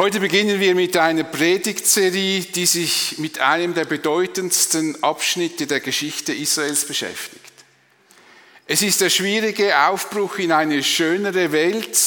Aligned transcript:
Heute 0.00 0.18
beginnen 0.18 0.60
wir 0.60 0.74
mit 0.74 0.96
einer 0.96 1.24
Predigtserie, 1.24 2.40
die 2.40 2.64
sich 2.64 3.18
mit 3.18 3.38
einem 3.38 3.74
der 3.74 3.84
bedeutendsten 3.84 5.04
Abschnitte 5.04 5.66
der 5.66 5.80
Geschichte 5.80 6.32
Israels 6.32 6.86
beschäftigt. 6.86 7.52
Es 8.64 8.80
ist 8.80 9.02
der 9.02 9.10
schwierige 9.10 9.78
Aufbruch 9.78 10.38
in 10.38 10.52
eine 10.52 10.82
schönere 10.82 11.52
Welt. 11.52 11.98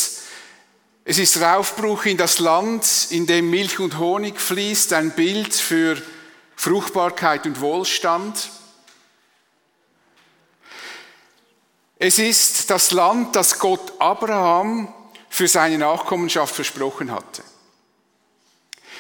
Es 1.06 1.20
ist 1.20 1.36
der 1.36 1.60
Aufbruch 1.60 2.06
in 2.06 2.18
das 2.18 2.40
Land, 2.40 2.84
in 3.12 3.28
dem 3.28 3.52
Milch 3.52 3.77
und 3.77 4.00
Honig 4.00 4.41
fließt, 4.41 4.91
ein 4.94 5.12
Bild 5.12 5.54
für 5.54 6.02
Fruchtbarkeit 6.55 7.46
und 7.46 7.62
Wohlstand. 7.62 8.50
Es 12.00 12.18
ist 12.18 12.71
das 12.71 12.89
Land, 12.89 13.36
das 13.36 13.60
Gott 13.60 13.94
Abraham 14.00 14.91
für 15.30 15.48
seine 15.48 15.78
Nachkommenschaft 15.78 16.55
versprochen 16.55 17.12
hatte. 17.12 17.44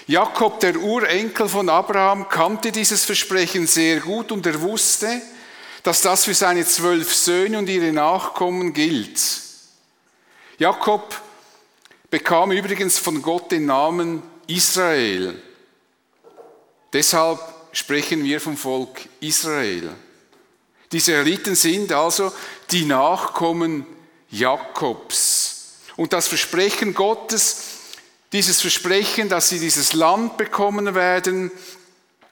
Jakob, 0.07 0.59
der 0.59 0.77
Urenkel 0.77 1.47
von 1.47 1.69
Abraham, 1.69 2.27
kannte 2.27 2.71
dieses 2.71 3.05
Versprechen 3.05 3.67
sehr 3.67 4.01
gut 4.01 4.31
und 4.31 4.45
er 4.45 4.61
wusste, 4.61 5.21
dass 5.81 6.01
das 6.01 6.25
für 6.25 6.33
seine 6.33 6.65
zwölf 6.65 7.13
Söhne 7.13 7.57
und 7.59 7.69
ihre 7.69 7.91
Nachkommen 7.93 8.73
gilt. 8.73 9.19
Jakob 10.57 11.21
bekam 12.09 12.51
übrigens 12.51 12.97
von 12.99 13.21
Gott 13.21 13.51
den 13.51 13.65
Namen 13.65 14.21
Israel. 14.47 15.41
Deshalb 16.91 17.39
sprechen 17.71 18.23
wir 18.23 18.39
vom 18.39 18.57
Volk 18.57 19.01
Israel. 19.19 19.89
Die 20.91 20.97
Israeliten 20.97 21.55
sind 21.55 21.91
also 21.91 22.31
die 22.71 22.85
Nachkommen 22.85 23.85
Jakobs. 24.29 25.79
Und 25.95 26.13
das 26.13 26.27
Versprechen 26.27 26.93
Gottes 26.93 27.72
dieses 28.33 28.61
Versprechen, 28.61 29.29
dass 29.29 29.49
sie 29.49 29.59
dieses 29.59 29.93
Land 29.93 30.37
bekommen 30.37 30.95
werden, 30.95 31.51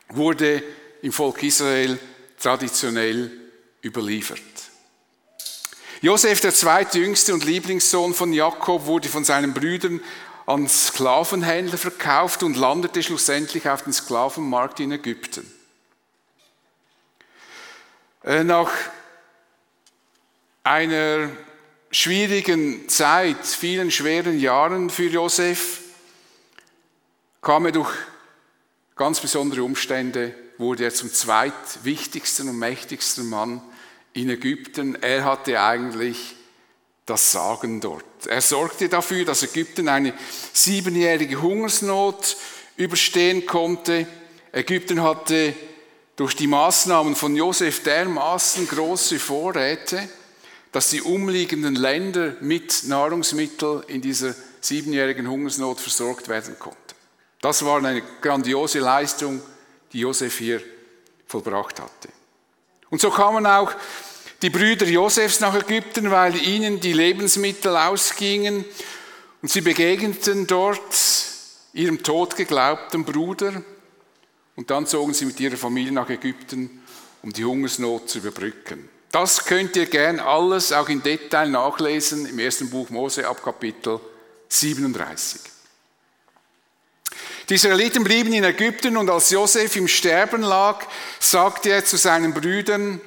wurde 0.09 0.63
im 1.03 1.11
Volk 1.11 1.43
Israel 1.43 1.99
traditionell 2.39 3.31
überliefert. 3.83 4.41
Josef, 6.01 6.41
der 6.41 6.53
zweitjüngste 6.53 7.33
und 7.33 7.45
Lieblingssohn 7.45 8.15
von 8.15 8.33
Jakob, 8.33 8.87
wurde 8.87 9.07
von 9.07 9.23
seinen 9.23 9.53
Brüdern 9.53 10.01
an 10.47 10.67
Sklavenhändler 10.67 11.77
verkauft 11.77 12.41
und 12.41 12.57
landete 12.57 13.03
schlussendlich 13.03 13.69
auf 13.69 13.83
dem 13.83 13.93
Sklavenmarkt 13.93 14.79
in 14.79 14.91
Ägypten. 14.91 15.49
Äh, 18.23 18.43
nach 18.43 18.71
einer 20.63 21.29
schwierigen 21.91 22.89
Zeit, 22.89 23.45
vielen 23.45 23.91
schweren 23.91 24.39
Jahren 24.39 24.89
für 24.89 25.07
Josef, 25.07 25.80
kam 27.41 27.65
er 27.65 27.71
durch 27.71 27.91
ganz 28.95 29.19
besondere 29.19 29.63
Umstände, 29.63 30.33
wurde 30.57 30.83
er 30.85 30.93
zum 30.93 31.11
zweitwichtigsten 31.11 32.47
und 32.47 32.59
mächtigsten 32.59 33.27
Mann 33.27 33.61
in 34.13 34.29
Ägypten. 34.29 34.95
Er 35.01 35.25
hatte 35.25 35.59
eigentlich 35.59 36.35
das 37.07 37.31
Sagen 37.31 37.81
dort. 37.81 38.05
Er 38.27 38.41
sorgte 38.41 38.87
dafür, 38.89 39.25
dass 39.25 39.41
Ägypten 39.41 39.89
eine 39.89 40.13
siebenjährige 40.53 41.41
Hungersnot 41.41 42.37
überstehen 42.77 43.45
konnte. 43.47 44.05
Ägypten 44.51 45.01
hatte 45.01 45.55
durch 46.15 46.35
die 46.35 46.47
Maßnahmen 46.47 47.15
von 47.15 47.35
Josef 47.35 47.81
dermaßen 47.81 48.67
große 48.67 49.17
Vorräte, 49.17 50.07
dass 50.71 50.91
die 50.91 51.01
umliegenden 51.01 51.75
Länder 51.75 52.35
mit 52.39 52.83
Nahrungsmitteln 52.83 53.83
in 53.87 54.01
dieser 54.01 54.35
siebenjährigen 54.61 55.27
Hungersnot 55.27 55.79
versorgt 55.79 56.27
werden 56.27 56.57
konnten. 56.59 56.80
Das 57.41 57.65
war 57.65 57.77
eine 57.77 58.03
grandiose 58.21 58.79
Leistung, 58.79 59.41
die 59.91 59.99
Josef 59.99 60.37
hier 60.37 60.61
vollbracht 61.25 61.79
hatte. 61.79 62.09
Und 62.89 63.01
so 63.01 63.09
kamen 63.09 63.45
auch 63.45 63.73
die 64.41 64.49
Brüder 64.49 64.85
Josefs 64.85 65.39
nach 65.39 65.55
Ägypten, 65.55 66.11
weil 66.11 66.35
ihnen 66.35 66.79
die 66.79 66.93
Lebensmittel 66.93 67.75
ausgingen 67.75 68.65
und 69.41 69.51
sie 69.51 69.61
begegneten 69.61 70.45
dort 70.47 70.79
ihrem 71.73 72.03
tot 72.03 72.35
geglaubten 72.35 73.05
Bruder 73.05 73.61
und 74.55 74.69
dann 74.69 74.85
zogen 74.85 75.13
sie 75.13 75.25
mit 75.25 75.39
ihrer 75.39 75.57
Familie 75.57 75.91
nach 75.91 76.09
Ägypten, 76.09 76.83
um 77.23 77.31
die 77.31 77.45
Hungersnot 77.45 78.09
zu 78.09 78.19
überbrücken. 78.19 78.89
Das 79.11 79.45
könnt 79.45 79.75
ihr 79.75 79.85
gern 79.87 80.19
alles 80.19 80.71
auch 80.71 80.89
in 80.89 81.03
Detail 81.03 81.49
nachlesen 81.49 82.25
im 82.25 82.39
ersten 82.39 82.69
Buch 82.69 82.89
Mose 82.89 83.27
ab 83.27 83.43
Kapitel 83.43 83.99
37. 84.47 85.50
Die 87.51 87.55
Israeliten 87.55 88.05
blieben 88.05 88.31
in 88.31 88.45
Ägypten 88.45 88.95
und 88.95 89.09
als 89.09 89.29
Josef 89.29 89.75
im 89.75 89.89
Sterben 89.89 90.41
lag, 90.41 90.87
sagte 91.19 91.71
er 91.71 91.83
zu 91.83 91.97
seinen 91.97 92.33
Brüdern, 92.33 93.01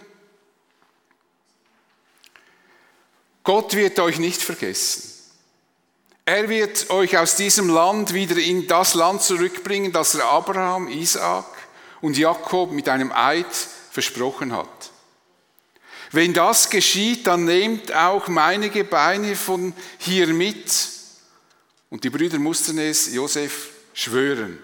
Gott 3.43 3.72
wird 3.75 3.99
euch 4.00 4.19
nicht 4.19 4.43
vergessen. 4.43 5.10
Er 6.27 6.50
wird 6.50 6.91
euch 6.91 7.16
aus 7.16 7.37
diesem 7.37 7.71
Land 7.71 8.12
wieder 8.12 8.37
in 8.37 8.66
das 8.66 8.93
Land 8.93 9.22
zurückbringen, 9.22 9.93
das 9.93 10.15
er 10.15 10.27
Abraham, 10.27 10.88
Isaak 10.88 11.47
und 12.03 12.19
Jakob 12.19 12.71
mit 12.71 12.91
einem 12.91 13.12
Eid 13.12 13.47
versprochen 13.91 14.53
hat. 14.55 14.91
Wenn 16.12 16.34
das 16.34 16.69
geschieht, 16.69 17.26
dann 17.26 17.47
nehmt 17.47 17.94
auch 17.94 18.28
meine 18.28 18.69
Gebeine 18.69 19.37
von 19.37 19.72
hier 19.97 20.26
mit. 20.26 20.71
Und 21.88 22.05
die 22.05 22.11
Brüder 22.11 22.38
mussten 22.38 22.76
es 22.76 23.11
Josef 23.11 23.71
schwören. 23.94 24.59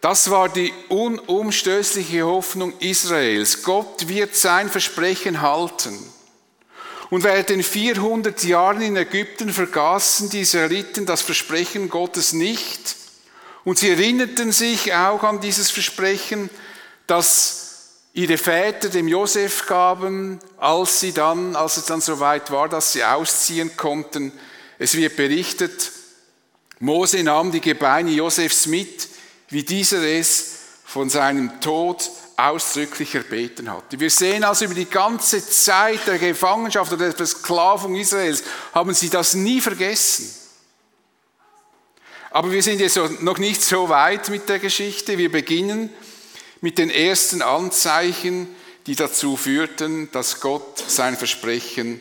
Das 0.00 0.30
war 0.30 0.48
die 0.48 0.72
unumstößliche 0.88 2.24
Hoffnung 2.24 2.72
Israels. 2.78 3.62
Gott 3.62 4.08
wird 4.08 4.34
sein 4.34 4.68
Versprechen 4.68 5.40
halten. 5.40 5.96
Und 7.10 7.24
während 7.24 7.48
den 7.48 7.62
400 7.62 8.44
Jahren 8.44 8.82
in 8.82 8.96
Ägypten 8.96 9.52
vergaßen 9.52 10.30
die 10.30 10.42
Israeliten 10.42 11.06
das 11.06 11.22
Versprechen 11.22 11.88
Gottes 11.88 12.32
nicht. 12.32 12.96
Und 13.64 13.78
sie 13.78 13.90
erinnerten 13.90 14.52
sich 14.52 14.94
auch 14.94 15.22
an 15.22 15.40
dieses 15.40 15.70
Versprechen, 15.70 16.48
das 17.06 17.68
ihre 18.12 18.38
Väter 18.38 18.88
dem 18.88 19.08
Josef 19.08 19.66
gaben, 19.66 20.38
als 20.58 21.00
sie 21.00 21.12
dann, 21.12 21.56
als 21.56 21.76
es 21.76 21.86
dann 21.86 22.00
soweit 22.00 22.50
war, 22.50 22.68
dass 22.68 22.92
sie 22.92 23.04
ausziehen 23.04 23.76
konnten. 23.76 24.32
Es 24.78 24.94
wird 24.94 25.16
berichtet, 25.16 25.90
Mose 26.80 27.22
nahm 27.22 27.50
die 27.50 27.60
Gebeine 27.60 28.10
Josefs 28.10 28.66
mit, 28.66 29.08
wie 29.48 29.62
dieser 29.62 30.02
es 30.02 30.58
von 30.84 31.10
seinem 31.10 31.60
Tod 31.60 32.10
ausdrücklich 32.36 33.14
erbeten 33.14 33.70
hatte. 33.70 33.98
Wir 33.98 34.10
sehen 34.10 34.44
also 34.44 34.64
über 34.64 34.74
die 34.74 34.84
ganze 34.84 35.44
Zeit 35.44 36.06
der 36.06 36.18
Gefangenschaft 36.18 36.92
oder 36.92 37.06
der 37.06 37.16
Versklavung 37.16 37.96
Israels 37.96 38.44
haben 38.72 38.94
sie 38.94 39.10
das 39.10 39.34
nie 39.34 39.60
vergessen. 39.60 40.32
Aber 42.30 42.52
wir 42.52 42.62
sind 42.62 42.80
jetzt 42.80 42.96
noch 43.22 43.38
nicht 43.38 43.62
so 43.62 43.88
weit 43.88 44.28
mit 44.28 44.48
der 44.48 44.60
Geschichte. 44.60 45.18
Wir 45.18 45.32
beginnen 45.32 45.90
mit 46.60 46.78
den 46.78 46.90
ersten 46.90 47.42
Anzeichen, 47.42 48.54
die 48.86 48.94
dazu 48.94 49.36
führten, 49.36 50.08
dass 50.12 50.40
Gott 50.40 50.78
sein 50.86 51.16
Versprechen 51.16 52.00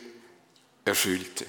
erfüllte. 0.85 1.45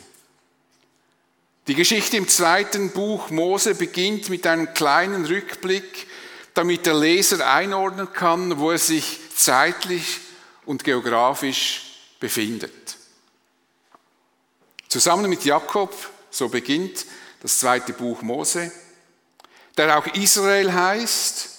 Die 1.69 1.75
Geschichte 1.75 2.17
im 2.17 2.27
zweiten 2.27 2.93
Buch 2.93 3.29
Mose 3.29 3.75
beginnt 3.75 4.31
mit 4.31 4.47
einem 4.47 4.73
kleinen 4.73 5.27
Rückblick, 5.27 6.06
damit 6.55 6.87
der 6.87 6.95
Leser 6.95 7.47
einordnen 7.47 8.11
kann, 8.11 8.59
wo 8.59 8.71
er 8.71 8.79
sich 8.79 9.19
zeitlich 9.37 10.21
und 10.65 10.83
geografisch 10.83 11.83
befindet. 12.21 12.73
Zusammen 14.89 15.29
mit 15.29 15.45
Jakob, 15.45 15.95
so 16.31 16.49
beginnt 16.49 17.05
das 17.43 17.59
zweite 17.59 17.93
Buch 17.93 18.23
Mose, 18.23 18.73
der 19.76 19.99
auch 19.99 20.06
Israel 20.15 20.73
heißt, 20.73 21.50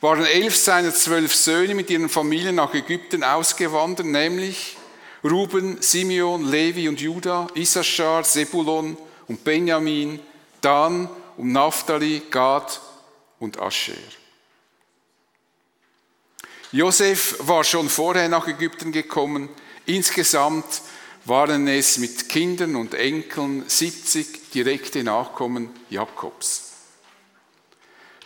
waren 0.00 0.24
elf 0.24 0.56
seiner 0.56 0.94
zwölf 0.94 1.34
Söhne 1.34 1.74
mit 1.74 1.90
ihren 1.90 2.08
Familien 2.08 2.54
nach 2.54 2.72
Ägypten 2.72 3.22
ausgewandert, 3.22 4.06
nämlich 4.06 4.78
Ruben, 5.22 5.82
Simeon, 5.82 6.50
Levi 6.50 6.88
und 6.88 6.98
Judah, 6.98 7.46
Issachar, 7.54 8.24
Sebulon, 8.24 8.96
und 9.30 9.44
Benjamin, 9.44 10.18
Dan 10.60 11.08
und 11.36 11.52
Naphtali, 11.52 12.22
Gad 12.32 12.80
und 13.38 13.60
Ascher. 13.60 13.92
Josef 16.72 17.36
war 17.38 17.62
schon 17.62 17.88
vorher 17.88 18.28
nach 18.28 18.48
Ägypten 18.48 18.90
gekommen. 18.90 19.48
Insgesamt 19.86 20.82
waren 21.26 21.68
es 21.68 21.98
mit 21.98 22.28
Kindern 22.28 22.74
und 22.74 22.94
Enkeln 22.94 23.62
70 23.68 24.50
direkte 24.50 25.04
Nachkommen 25.04 25.70
Jakobs. 25.90 26.72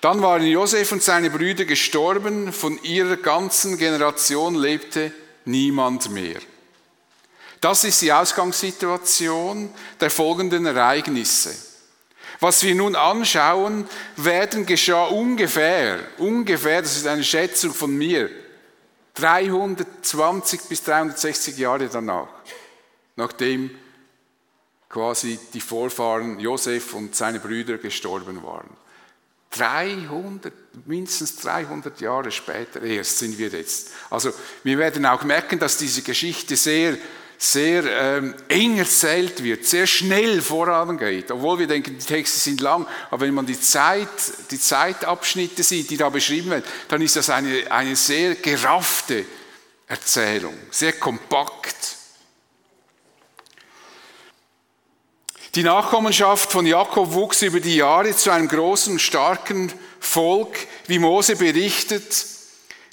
Dann 0.00 0.22
waren 0.22 0.46
Josef 0.46 0.90
und 0.90 1.02
seine 1.02 1.28
Brüder 1.28 1.66
gestorben, 1.66 2.50
von 2.50 2.82
ihrer 2.82 3.18
ganzen 3.18 3.76
Generation 3.76 4.54
lebte 4.54 5.12
niemand 5.44 6.10
mehr. 6.10 6.40
Das 7.64 7.82
ist 7.82 8.02
die 8.02 8.12
Ausgangssituation 8.12 9.72
der 9.98 10.10
folgenden 10.10 10.66
Ereignisse. 10.66 11.56
Was 12.38 12.62
wir 12.62 12.74
nun 12.74 12.94
anschauen 12.94 13.88
werden, 14.16 14.66
geschah 14.66 15.04
ungefähr, 15.04 15.98
ungefähr, 16.18 16.82
das 16.82 16.98
ist 16.98 17.06
eine 17.06 17.24
Schätzung 17.24 17.72
von 17.72 17.96
mir, 17.96 18.28
320 19.14 20.60
bis 20.68 20.82
360 20.82 21.56
Jahre 21.56 21.88
danach, 21.88 22.28
nachdem 23.16 23.70
quasi 24.90 25.38
die 25.54 25.62
Vorfahren 25.62 26.38
Josef 26.40 26.92
und 26.92 27.16
seine 27.16 27.40
Brüder 27.40 27.78
gestorben 27.78 28.42
waren. 28.42 28.68
300, 29.52 30.52
mindestens 30.84 31.36
300 31.36 31.98
Jahre 31.98 32.30
später 32.30 32.82
erst 32.82 33.20
sind 33.20 33.38
wir 33.38 33.48
jetzt. 33.48 33.92
Also 34.10 34.34
wir 34.64 34.76
werden 34.76 35.06
auch 35.06 35.24
merken, 35.24 35.58
dass 35.58 35.78
diese 35.78 36.02
Geschichte 36.02 36.56
sehr, 36.56 36.98
sehr 37.52 37.84
ähm, 37.84 38.34
eng 38.48 38.78
erzählt 38.78 39.42
wird, 39.42 39.66
sehr 39.66 39.86
schnell 39.86 40.40
vorangeht. 40.40 41.30
Obwohl 41.30 41.58
wir 41.58 41.66
denken, 41.66 41.98
die 41.98 42.04
Texte 42.04 42.40
sind 42.40 42.60
lang, 42.60 42.86
aber 43.10 43.26
wenn 43.26 43.34
man 43.34 43.46
die 43.46 43.60
Zeit, 43.60 44.08
die 44.50 44.58
Zeitabschnitte 44.58 45.62
sieht, 45.62 45.90
die 45.90 45.96
da 45.96 46.08
beschrieben 46.08 46.50
werden, 46.50 46.64
dann 46.88 47.02
ist 47.02 47.16
das 47.16 47.30
eine, 47.30 47.70
eine 47.70 47.96
sehr 47.96 48.36
geraffte 48.36 49.24
Erzählung, 49.86 50.54
sehr 50.70 50.94
kompakt. 50.94 51.96
Die 55.54 55.62
Nachkommenschaft 55.62 56.50
von 56.50 56.66
Jakob 56.66 57.12
wuchs 57.12 57.42
über 57.42 57.60
die 57.60 57.76
Jahre 57.76 58.16
zu 58.16 58.30
einem 58.30 58.48
großen, 58.48 58.98
starken 58.98 59.72
Volk, 60.00 60.58
wie 60.88 60.98
Mose 60.98 61.36
berichtet. 61.36 62.26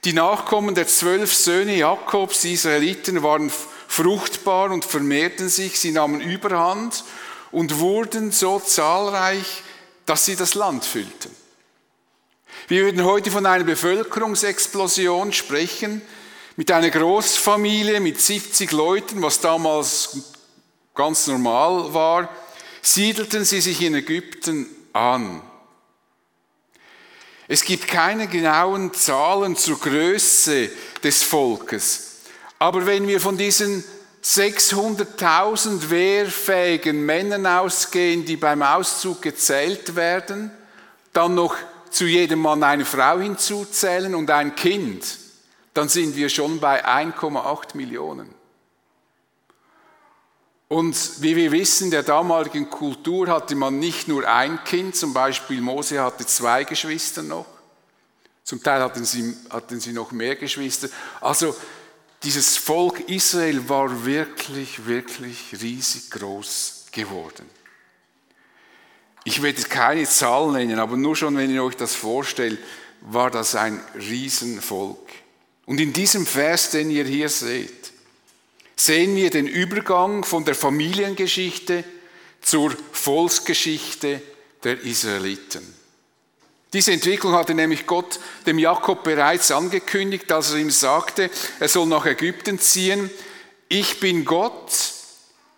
Die 0.04 0.14
Nachkommen 0.14 0.76
der 0.76 0.88
zwölf 0.88 1.34
Söhne 1.34 1.76
Jakobs, 1.76 2.42
die 2.42 2.54
Israeliten, 2.54 3.24
waren 3.24 3.52
fruchtbar 3.92 4.72
und 4.72 4.86
vermehrten 4.86 5.50
sich, 5.50 5.80
sie 5.80 5.92
nahmen 5.92 6.22
Überhand 6.22 7.04
und 7.52 7.80
wurden 7.80 8.32
so 8.32 8.60
zahlreich, 8.60 9.64
dass 10.06 10.26
sie 10.26 10.36
das 10.36 10.56
Land 10.56 10.86
füllten. 10.86 11.30
Wir 12.68 12.86
würden 12.86 13.04
heute 13.04 13.32
von 13.32 13.46
einer 13.46 13.64
Bevölkerungsexplosion 13.64 15.34
sprechen, 15.34 16.02
mit 16.56 16.72
einer 16.72 16.90
Großfamilie 16.90 18.00
mit 18.00 18.22
70 18.22 18.72
Leuten, 18.72 19.22
was 19.22 19.40
damals 19.40 20.18
ganz 20.94 21.28
normal 21.28 21.94
war 21.94 22.30
siedelten 22.82 23.46
sie 23.46 23.62
sich 23.62 23.82
in 23.82 23.96
Ägypten 23.96 24.68
an. 24.94 25.42
Es 27.48 27.64
gibt 27.64 27.88
keine 27.88 28.28
genauen 28.28 28.94
Zahlen 28.94 29.56
zur 29.56 29.80
Größe 29.80 30.70
des 31.04 31.22
Volkes. 31.22 32.11
Aber 32.62 32.86
wenn 32.86 33.08
wir 33.08 33.20
von 33.20 33.40
diesen 33.40 33.84
600.000 34.24 35.90
wehrfähigen 35.90 37.04
Männern 37.04 37.48
ausgehen, 37.48 38.24
die 38.24 38.38
beim 38.38 38.62
Auszug 38.62 39.24
gezählt 39.24 39.96
werden, 39.96 40.52
dann 41.12 41.34
noch 41.34 41.56
zu 41.90 42.06
jedem 42.06 42.38
Mann 42.38 42.62
eine 42.62 42.86
Frau 42.86 43.18
hinzuzählen 43.18 44.14
und 44.14 44.30
ein 44.30 44.56
Kind, 44.56 45.04
dann 45.74 45.90
sind 45.90 46.16
wir 46.16 46.30
schon 46.30 46.60
bei 46.60 46.86
1,8 46.86 47.76
Millionen. 47.76 48.32
Und 50.68 51.24
wie 51.24 51.36
wir 51.36 51.52
wissen, 51.52 51.86
in 51.86 51.92
der 51.92 52.04
damaligen 52.04 52.70
Kultur 52.70 53.28
hatte 53.30 53.56
man 53.56 53.80
nicht 53.80 54.08
nur 54.08 54.28
ein 54.28 54.64
Kind, 54.66 54.96
zum 54.96 55.16
Beispiel 55.16 55.62
Mose 55.62 56.00
hatte 56.00 56.28
zwei 56.28 56.64
Geschwister 56.64 57.24
noch. 57.24 57.48
Zum 58.44 58.62
Teil 58.62 58.82
hatten 58.84 59.04
sie, 59.04 59.36
hatten 59.50 59.80
sie 59.80 59.94
noch 59.94 60.12
mehr 60.12 60.36
Geschwister. 60.36 60.90
Also 61.22 61.56
dieses 62.24 62.58
Volk 62.58 63.10
Israel 63.10 63.68
war 63.68 64.06
wirklich, 64.06 64.86
wirklich 64.86 65.56
riesig 65.62 66.12
groß 66.12 66.86
geworden. 66.92 67.50
Ich 69.24 69.42
werde 69.42 69.62
keine 69.64 70.06
Zahl 70.06 70.52
nennen, 70.52 70.80
aber 70.80 70.98
nur 70.98 71.16
schon, 71.16 71.38
wenn 71.38 71.52
ihr 71.52 71.64
euch 71.64 71.76
das 71.76 71.96
vorstellt, 71.96 72.60
war 73.02 73.32
das 73.32 73.56
ein 73.56 73.80
Riesenvolk. 73.96 75.10
Und 75.66 75.80
in 75.80 75.94
diesem 75.94 76.26
Vers, 76.26 76.72
den 76.72 76.90
ihr 76.92 77.06
hier 77.06 77.30
seht, 77.30 77.92
sehen 78.76 79.16
wir 79.16 79.30
den 79.30 79.48
Übergang 79.48 80.24
von 80.24 80.44
der 80.44 80.56
Familiengeschichte 80.56 81.84
zur 82.42 82.76
Volksgeschichte 82.92 84.22
der 84.64 84.82
Israeliten. 84.82 85.81
Diese 86.74 86.94
Entwicklung 86.94 87.34
hatte 87.34 87.54
nämlich 87.54 87.86
Gott 87.86 88.20
dem 88.46 88.58
Jakob 88.58 89.04
bereits 89.04 89.52
angekündigt, 89.52 90.32
als 90.32 90.52
er 90.52 90.60
ihm 90.60 90.72
sagte, 90.72 91.30
er 91.60 91.68
soll 91.68 91.86
nach 91.86 92.06
Ägypten 92.06 92.60
ziehen. 92.60 93.10
Ich 93.68 94.00
bin 94.00 94.24
Gott, 94.24 94.72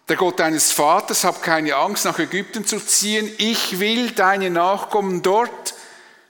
der 0.09 0.15
Gott 0.15 0.39
deines 0.39 0.71
Vaters, 0.71 1.23
hab 1.23 1.43
keine 1.43 1.75
Angst, 1.75 2.05
nach 2.05 2.17
Ägypten 2.17 2.65
zu 2.65 2.79
ziehen. 2.79 3.31
Ich 3.37 3.79
will 3.79 4.11
deine 4.11 4.49
Nachkommen 4.49 5.21
dort 5.21 5.75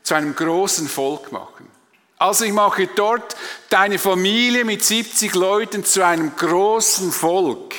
zu 0.03 0.15
einem 0.15 0.35
großen 0.35 0.89
Volk 0.89 1.31
machen. 1.31 1.69
Also 2.18 2.44
ich 2.44 2.51
mache 2.51 2.88
dort 2.88 3.36
deine 3.69 4.00
Familie 4.00 4.65
mit 4.65 4.83
70 4.83 5.33
Leuten 5.33 5.86
zu 5.86 6.06
einem 6.06 6.36
großen 6.36 7.12
Volk. 7.12 7.74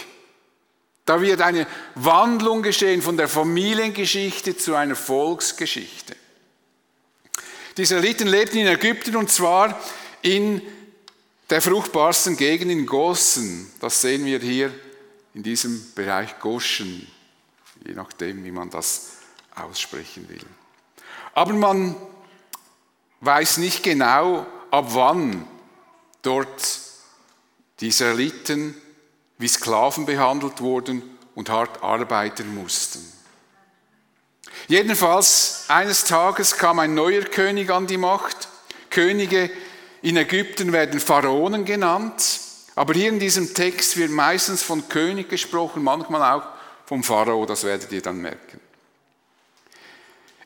Da 1.05 1.21
wird 1.21 1.43
eine 1.43 1.67
Wandlung 1.95 2.63
geschehen 2.63 3.03
von 3.03 3.19
der 3.19 3.29
Familiengeschichte 3.29 4.57
zu 4.57 4.75
einer 4.75 4.97
Volksgeschichte. 4.97 6.17
Die 7.77 7.83
Israeliten 7.83 8.29
lebten 8.29 8.59
in 8.59 8.67
Ägypten 8.69 9.17
und 9.17 9.31
zwar 9.31 9.81
in 10.23 10.63
der 11.51 11.61
fruchtbarsten 11.61 12.37
Gegend 12.37 12.71
in 12.71 12.87
Gossen. 12.87 13.71
Das 13.81 14.01
sehen 14.01 14.25
wir 14.25 14.39
hier 14.39 14.73
in 15.35 15.43
diesem 15.43 15.93
Bereich 15.95 16.39
Goschen, 16.39 17.07
je 17.85 17.95
nachdem, 17.95 18.45
wie 18.45 18.53
man 18.53 18.71
das 18.71 19.19
aussprechen 19.55 20.29
will. 20.29 20.45
Aber 21.35 21.53
man 21.53 21.97
weiß 23.21 23.59
nicht 23.59 23.83
genau, 23.83 24.47
ab 24.71 24.87
wann 24.91 25.47
dort 26.23 26.81
die 27.81 27.89
Israeliten 27.89 28.75
wie 29.39 29.49
Sklaven 29.49 30.07
behandelt 30.07 30.61
wurden 30.61 31.03
und 31.35 31.51
hart 31.51 31.83
arbeiten 31.83 32.55
mussten. 32.55 33.01
Jedenfalls, 34.67 35.65
eines 35.69 36.05
Tages 36.05 36.57
kam 36.57 36.79
ein 36.79 36.95
neuer 36.95 37.23
König 37.23 37.71
an 37.71 37.87
die 37.87 37.99
Macht. 37.99 38.49
Könige 38.91 39.51
in 40.03 40.17
Ägypten 40.17 40.73
werden 40.73 41.01
Pharaonen 41.01 41.65
genannt, 41.65 42.41
aber 42.75 42.95
hier 42.95 43.09
in 43.09 43.19
diesem 43.19 43.55
Text 43.55 43.97
wird 43.97 44.11
meistens 44.11 44.63
von 44.63 44.89
König 44.89 45.29
gesprochen, 45.29 45.83
manchmal 45.83 46.23
auch 46.39 46.47
vom 46.87 47.03
Pharao, 47.03 47.47
das 47.47 47.65
werdet 47.65 47.91
ihr 47.93 48.03
dann 48.03 48.19
merken. 48.19 48.61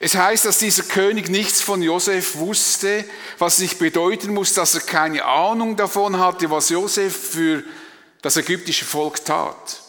Es 0.00 0.14
heißt, 0.14 0.44
dass 0.44 0.58
dieser 0.58 0.84
König 0.84 1.28
nichts 1.28 1.60
von 1.60 1.82
Josef 1.82 2.36
wusste, 2.36 3.04
was 3.38 3.58
nicht 3.58 3.80
bedeuten 3.80 4.32
muss, 4.32 4.54
dass 4.54 4.74
er 4.74 4.82
keine 4.82 5.24
Ahnung 5.24 5.74
davon 5.74 6.18
hatte, 6.20 6.50
was 6.50 6.68
Josef 6.68 7.30
für 7.32 7.64
das 8.22 8.36
ägyptische 8.36 8.84
Volk 8.84 9.24
tat. 9.24 9.82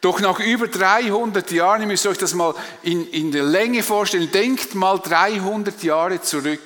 Doch 0.00 0.20
nach 0.20 0.40
über 0.40 0.68
300 0.68 1.50
Jahren, 1.50 1.82
ihr 1.82 1.86
müsst 1.86 2.06
euch 2.06 2.18
das 2.18 2.34
mal 2.34 2.54
in, 2.82 3.08
in 3.10 3.32
der 3.32 3.44
Länge 3.44 3.82
vorstellen, 3.82 4.30
denkt 4.30 4.74
mal 4.74 4.98
300 4.98 5.82
Jahre 5.82 6.20
zurück. 6.20 6.60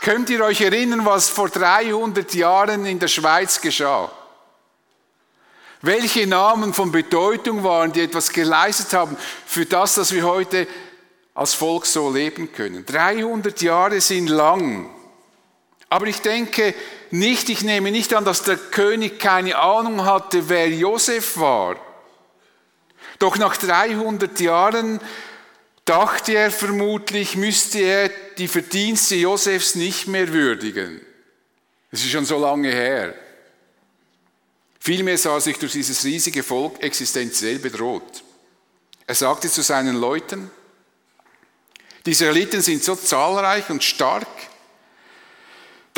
Könnt 0.00 0.30
ihr 0.30 0.42
euch 0.44 0.60
erinnern, 0.60 1.04
was 1.04 1.28
vor 1.28 1.48
300 1.48 2.32
Jahren 2.34 2.86
in 2.86 2.98
der 2.98 3.08
Schweiz 3.08 3.60
geschah? 3.60 4.10
Welche 5.82 6.26
Namen 6.26 6.72
von 6.72 6.90
Bedeutung 6.90 7.62
waren, 7.62 7.92
die 7.92 8.00
etwas 8.00 8.30
geleistet 8.30 8.92
haben 8.94 9.16
für 9.46 9.66
das, 9.66 9.96
dass 9.96 10.12
wir 10.12 10.24
heute 10.24 10.66
als 11.34 11.54
Volk 11.54 11.86
so 11.86 12.10
leben 12.10 12.52
können. 12.52 12.84
300 12.84 13.60
Jahre 13.62 14.00
sind 14.00 14.28
lang. 14.28 14.90
Aber 15.88 16.06
ich 16.06 16.20
denke 16.20 16.74
nicht, 17.12 17.48
ich 17.48 17.62
nehme 17.62 17.90
nicht 17.90 18.14
an, 18.14 18.24
dass 18.24 18.42
der 18.42 18.56
König 18.56 19.18
keine 19.18 19.56
Ahnung 19.56 20.04
hatte, 20.04 20.48
wer 20.48 20.68
Josef 20.68 21.38
war. 21.38 21.76
Doch 23.18 23.36
nach 23.36 23.56
300 23.56 24.38
Jahren 24.40 25.00
dachte 25.84 26.34
er 26.34 26.50
vermutlich, 26.50 27.36
müsste 27.36 27.78
er 27.78 28.10
die 28.36 28.48
Verdienste 28.48 29.16
Josefs 29.16 29.74
nicht 29.74 30.06
mehr 30.06 30.32
würdigen. 30.32 31.00
Das 31.90 32.00
ist 32.00 32.10
schon 32.10 32.26
so 32.26 32.38
lange 32.38 32.70
her. 32.70 33.14
Vielmehr 34.78 35.18
sah 35.18 35.40
sich 35.40 35.58
durch 35.58 35.72
dieses 35.72 36.04
riesige 36.04 36.42
Volk 36.42 36.82
existenziell 36.82 37.58
bedroht. 37.58 38.22
Er 39.06 39.14
sagte 39.14 39.50
zu 39.50 39.62
seinen 39.62 39.96
Leuten, 39.96 40.50
die 42.04 42.12
Israeliten 42.12 42.62
sind 42.62 42.84
so 42.84 42.94
zahlreich 42.94 43.68
und 43.70 43.82
stark, 43.82 44.26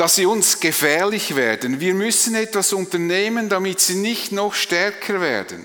dass 0.01 0.15
sie 0.15 0.25
uns 0.25 0.59
gefährlich 0.59 1.35
werden. 1.35 1.79
Wir 1.79 1.93
müssen 1.93 2.33
etwas 2.33 2.73
unternehmen, 2.73 3.49
damit 3.49 3.79
sie 3.81 3.93
nicht 3.93 4.31
noch 4.31 4.55
stärker 4.55 5.21
werden. 5.21 5.63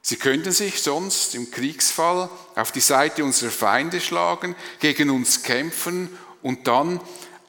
Sie 0.00 0.16
könnten 0.16 0.52
sich 0.52 0.80
sonst 0.80 1.34
im 1.34 1.50
Kriegsfall 1.50 2.30
auf 2.54 2.72
die 2.72 2.80
Seite 2.80 3.22
unserer 3.22 3.50
Feinde 3.50 4.00
schlagen, 4.00 4.56
gegen 4.78 5.10
uns 5.10 5.42
kämpfen 5.42 6.08
und 6.40 6.66
dann 6.66 6.98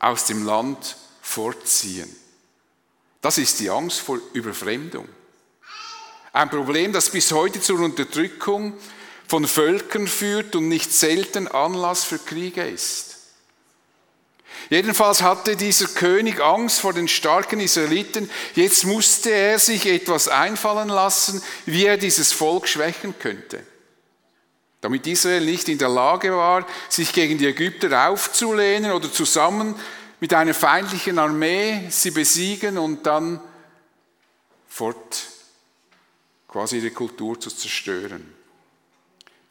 aus 0.01 0.25
dem 0.25 0.45
Land 0.45 0.97
fortziehen. 1.21 2.13
Das 3.21 3.37
ist 3.37 3.61
die 3.61 3.69
Angst 3.69 4.01
vor 4.01 4.19
Überfremdung. 4.33 5.07
Ein 6.33 6.49
Problem, 6.49 6.91
das 6.91 7.09
bis 7.09 7.31
heute 7.31 7.61
zur 7.61 7.79
Unterdrückung 7.79 8.73
von 9.25 9.47
Völkern 9.47 10.09
führt 10.09 10.53
und 10.53 10.67
nicht 10.67 10.91
selten 10.91 11.47
Anlass 11.47 12.03
für 12.03 12.19
Kriege 12.19 12.63
ist. 12.63 13.10
Jedenfalls 14.71 15.21
hatte 15.21 15.57
dieser 15.57 15.87
König 15.87 16.39
Angst 16.39 16.79
vor 16.79 16.93
den 16.93 17.09
starken 17.09 17.59
Israeliten. 17.59 18.31
Jetzt 18.55 18.85
musste 18.85 19.29
er 19.29 19.59
sich 19.59 19.85
etwas 19.85 20.29
einfallen 20.29 20.87
lassen, 20.87 21.43
wie 21.65 21.83
er 21.83 21.97
dieses 21.97 22.31
Volk 22.31 22.69
schwächen 22.69 23.13
könnte. 23.19 23.61
Damit 24.79 25.05
Israel 25.07 25.43
nicht 25.43 25.67
in 25.67 25.77
der 25.77 25.89
Lage 25.89 26.31
war, 26.31 26.65
sich 26.87 27.11
gegen 27.11 27.37
die 27.37 27.47
Ägypter 27.47 28.07
aufzulehnen 28.07 28.93
oder 28.93 29.11
zusammen 29.11 29.77
mit 30.21 30.33
einer 30.33 30.53
feindlichen 30.53 31.19
Armee 31.19 31.89
sie 31.89 32.11
besiegen 32.11 32.77
und 32.77 33.05
dann 33.05 33.41
fort 34.69 35.27
quasi 36.47 36.77
ihre 36.77 36.91
Kultur 36.91 37.37
zu 37.37 37.49
zerstören. 37.49 38.40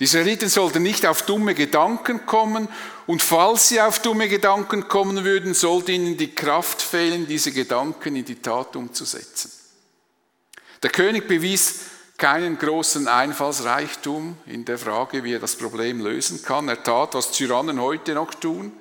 Die 0.01 0.05
Israeliten 0.05 0.49
sollten 0.49 0.83
nicht 0.83 1.05
auf 1.05 1.27
dumme 1.27 1.55
Gedanken 1.55 2.25
kommen 2.25 2.69
und 3.07 3.21
falls 3.21 3.69
sie 3.69 3.83
auf 3.83 3.99
dumme 4.01 4.31
Gedanken 4.31 4.89
kommen 4.89 5.25
würden, 5.25 5.53
sollte 5.53 5.93
ihnen 5.93 6.17
die 6.17 6.35
Kraft 6.35 6.81
fehlen, 6.81 7.27
diese 7.27 7.53
Gedanken 7.53 8.17
in 8.17 8.25
die 8.25 8.41
Tat 8.41 8.77
umzusetzen. 8.77 9.53
Der 10.83 10.89
König 10.89 11.29
bewies 11.29 11.81
keinen 12.17 12.59
großen 12.59 13.09
Einfallsreichtum 13.09 14.39
in 14.47 14.65
der 14.65 14.79
Frage, 14.79 15.23
wie 15.23 15.35
er 15.35 15.39
das 15.39 15.57
Problem 15.57 16.01
lösen 16.01 16.43
kann. 16.43 16.69
Er 16.69 16.83
tat, 16.83 17.13
was 17.13 17.33
Tyrannen 17.33 17.79
heute 17.79 18.15
noch 18.15 18.33
tun. 18.33 18.73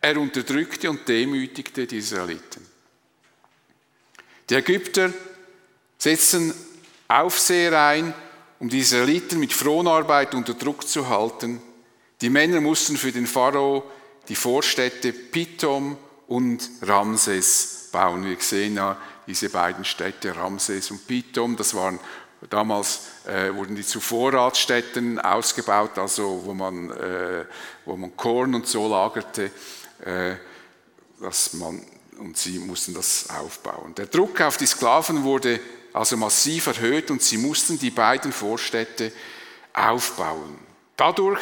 Er 0.00 0.18
unterdrückte 0.18 0.88
und 0.88 1.06
demütigte 1.06 1.86
die 1.86 1.98
Israeliten. 1.98 2.66
Die 4.48 4.54
Ägypter 4.54 5.12
setzten 5.98 6.54
Aufseher 7.08 7.78
ein, 7.86 8.14
um 8.64 8.70
die 8.70 8.78
Israeliten 8.78 9.38
mit 9.40 9.52
Fronarbeit 9.52 10.34
unter 10.34 10.54
Druck 10.54 10.88
zu 10.88 11.10
halten. 11.10 11.60
Die 12.22 12.30
Männer 12.30 12.62
mussten 12.62 12.96
für 12.96 13.12
den 13.12 13.26
Pharao 13.26 13.84
die 14.26 14.34
Vorstädte 14.34 15.12
Pithom 15.12 15.98
und 16.28 16.70
Ramses 16.80 17.90
bauen. 17.92 18.24
Wir 18.24 18.38
sehen 18.40 18.76
ja 18.76 18.96
diese 19.26 19.50
beiden 19.50 19.84
Städte, 19.84 20.34
Ramses 20.34 20.90
und 20.90 21.06
Pithom, 21.06 21.56
das 21.56 21.74
waren 21.74 22.00
damals 22.48 23.00
äh, 23.26 23.54
wurden 23.54 23.76
die 23.76 23.84
zu 23.84 24.00
Vorratsstätten 24.00 25.18
ausgebaut, 25.18 25.98
also 25.98 26.40
wo 26.46 26.54
man, 26.54 26.90
äh, 26.90 27.44
wo 27.84 27.98
man 27.98 28.16
Korn 28.16 28.54
und 28.54 28.66
so 28.66 28.88
lagerte, 28.88 29.50
äh, 30.06 30.36
dass 31.20 31.52
man, 31.52 31.82
und 32.18 32.38
sie 32.38 32.58
mussten 32.60 32.94
das 32.94 33.28
aufbauen. 33.28 33.94
Der 33.94 34.06
Druck 34.06 34.40
auf 34.40 34.56
die 34.56 34.64
Sklaven 34.64 35.22
wurde 35.22 35.60
also 35.94 36.16
massiv 36.16 36.66
erhöht 36.66 37.10
und 37.10 37.22
sie 37.22 37.38
mussten 37.38 37.78
die 37.78 37.90
beiden 37.90 38.32
Vorstädte 38.32 39.12
aufbauen. 39.72 40.58
Dadurch, 40.96 41.40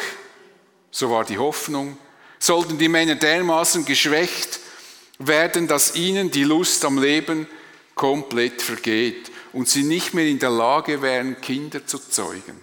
so 0.91 1.09
war 1.09 1.25
die 1.25 1.39
Hoffnung, 1.39 1.97
sollten 2.39 2.77
die 2.77 2.87
Männer 2.87 3.15
dermaßen 3.15 3.83
geschwächt 3.83 4.59
werden, 5.17 5.67
dass 5.67 5.95
ihnen 5.95 6.29
die 6.29 6.43
Lust 6.43 6.85
am 6.85 7.01
Leben 7.01 7.47
komplett 7.95 8.61
vergeht 8.61 9.31
und 9.53 9.67
sie 9.67 9.83
nicht 9.83 10.13
mehr 10.13 10.27
in 10.27 10.39
der 10.39 10.51
Lage 10.51 11.01
wären, 11.01 11.41
Kinder 11.41 11.85
zu 11.85 11.97
zeugen. 11.97 12.61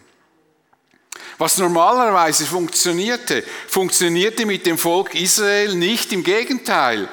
Was 1.38 1.58
normalerweise 1.58 2.46
funktionierte, 2.46 3.42
funktionierte 3.66 4.46
mit 4.46 4.64
dem 4.66 4.78
Volk 4.78 5.14
Israel 5.14 5.74
nicht. 5.74 6.12
Im 6.12 6.22
Gegenteil, 6.22 7.08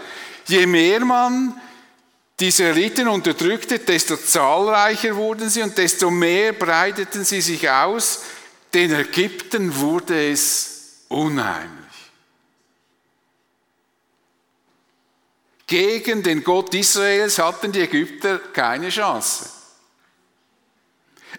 je 0.47 0.65
mehr 0.65 1.03
man 1.03 1.59
die 2.39 2.49
Israeliten 2.49 3.07
unterdrückte, 3.07 3.79
desto 3.79 4.15
zahlreicher 4.15 5.15
wurden 5.15 5.49
sie 5.49 5.63
und 5.63 5.77
desto 5.77 6.11
mehr 6.11 6.53
breiteten 6.53 7.25
sie 7.25 7.41
sich 7.41 7.67
aus. 7.69 8.21
Den 8.73 8.93
Ägypten 8.93 9.75
wurde 9.75 10.31
es 10.31 11.05
unheimlich. 11.07 11.71
Gegen 15.65 16.21
den 16.21 16.43
Gott 16.43 16.73
Israels 16.75 17.39
hatten 17.39 17.71
die 17.71 17.81
Ägypter 17.81 18.37
keine 18.37 18.89
Chance. 18.89 19.49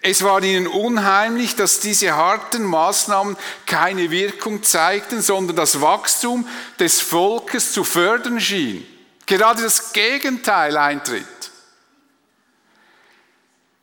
Es 0.02 0.22
war 0.22 0.42
ihnen 0.42 0.66
unheimlich, 0.66 1.54
dass 1.56 1.80
diese 1.80 2.14
harten 2.14 2.64
Maßnahmen 2.64 3.36
keine 3.66 4.10
Wirkung 4.10 4.62
zeigten, 4.62 5.22
sondern 5.22 5.56
das 5.56 5.80
Wachstum 5.80 6.46
des 6.78 7.00
Volkes 7.00 7.72
zu 7.72 7.84
fördern 7.84 8.40
schien 8.40 8.97
gerade 9.28 9.62
das 9.62 9.92
Gegenteil 9.92 10.76
eintritt. 10.76 11.24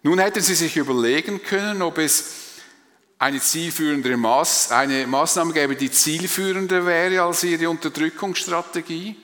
Nun 0.04 0.20
hätten 0.20 0.42
Sie 0.42 0.56
sich 0.56 0.76
überlegen 0.76 1.42
können, 1.42 1.82
ob 1.82 1.98
es 1.98 2.26
eine 3.18 3.40
zielführende 3.40 4.18
Maß, 4.18 4.72
eine 4.72 5.08
Maßnahme 5.08 5.54
gäbe, 5.54 5.76
die 5.76 5.90
zielführender 5.90 6.86
wäre 6.86 7.24
als 7.24 7.44
Ihre 7.44 7.70
Unterdrückungsstrategie. 7.70 9.16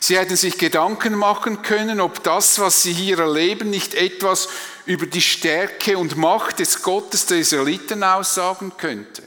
Sie 0.00 0.18
hätten 0.18 0.36
sich 0.36 0.58
Gedanken 0.58 1.14
machen 1.14 1.62
können, 1.62 2.00
ob 2.00 2.22
das, 2.22 2.58
was 2.58 2.82
Sie 2.82 2.92
hier 2.92 3.20
erleben, 3.20 3.70
nicht 3.70 3.94
etwas 3.94 4.48
über 4.84 5.06
die 5.06 5.22
Stärke 5.22 5.96
und 5.96 6.16
Macht 6.16 6.58
des 6.58 6.82
Gottes 6.82 7.26
der 7.26 7.38
Israeliten 7.38 8.02
aussagen 8.02 8.72
könnte. 8.76 9.22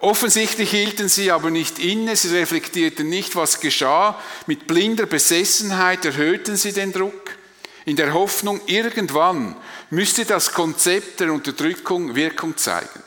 Offensichtlich 0.00 0.70
hielten 0.70 1.08
sie 1.08 1.32
aber 1.32 1.50
nicht 1.50 1.78
inne, 1.80 2.14
sie 2.14 2.36
reflektierten 2.36 3.08
nicht, 3.08 3.34
was 3.34 3.60
geschah. 3.60 4.20
Mit 4.46 4.66
blinder 4.66 5.06
Besessenheit 5.06 6.04
erhöhten 6.04 6.56
sie 6.56 6.72
den 6.72 6.92
Druck, 6.92 7.36
in 7.84 7.96
der 7.96 8.12
Hoffnung, 8.12 8.60
irgendwann 8.66 9.56
müsste 9.90 10.24
das 10.24 10.52
Konzept 10.52 11.20
der 11.20 11.32
Unterdrückung 11.32 12.14
Wirkung 12.14 12.56
zeigen. 12.56 13.02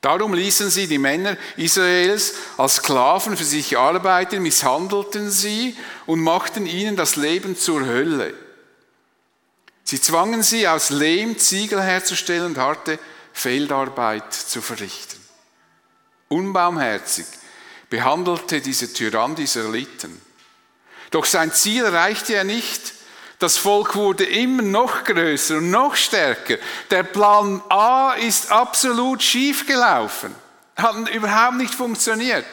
Darum 0.00 0.32
ließen 0.32 0.70
sie 0.70 0.86
die 0.86 0.98
Männer 0.98 1.36
Israels 1.56 2.34
als 2.56 2.76
Sklaven 2.76 3.36
für 3.36 3.44
sich 3.44 3.76
arbeiten, 3.76 4.42
misshandelten 4.42 5.30
sie 5.30 5.76
und 6.06 6.20
machten 6.20 6.66
ihnen 6.66 6.94
das 6.94 7.16
Leben 7.16 7.56
zur 7.56 7.84
Hölle. 7.84 8.32
Sie 9.82 10.00
zwangen 10.00 10.44
sie 10.44 10.68
aus 10.68 10.90
Lehm 10.90 11.36
Ziegel 11.36 11.82
herzustellen 11.82 12.46
und 12.46 12.58
harte 12.58 13.00
Feldarbeit 13.32 14.32
zu 14.32 14.60
verrichten. 14.60 15.18
Unbarmherzig 16.28 17.26
behandelte 17.88 18.60
dieser 18.60 18.92
Tyrann 18.92 19.34
die 19.34 19.44
Israeliten. 19.44 20.20
Doch 21.10 21.24
sein 21.24 21.52
Ziel 21.52 21.84
erreichte 21.84 22.34
er 22.34 22.44
nicht. 22.44 22.94
Das 23.38 23.56
Volk 23.56 23.94
wurde 23.94 24.24
immer 24.24 24.62
noch 24.62 25.04
größer 25.04 25.58
und 25.58 25.70
noch 25.70 25.94
stärker. 25.94 26.58
Der 26.90 27.04
Plan 27.04 27.62
A 27.68 28.14
ist 28.14 28.50
absolut 28.50 29.22
schief 29.22 29.66
gelaufen. 29.66 30.34
Hat 30.76 31.08
überhaupt 31.14 31.56
nicht 31.56 31.74
funktioniert. 31.74 32.44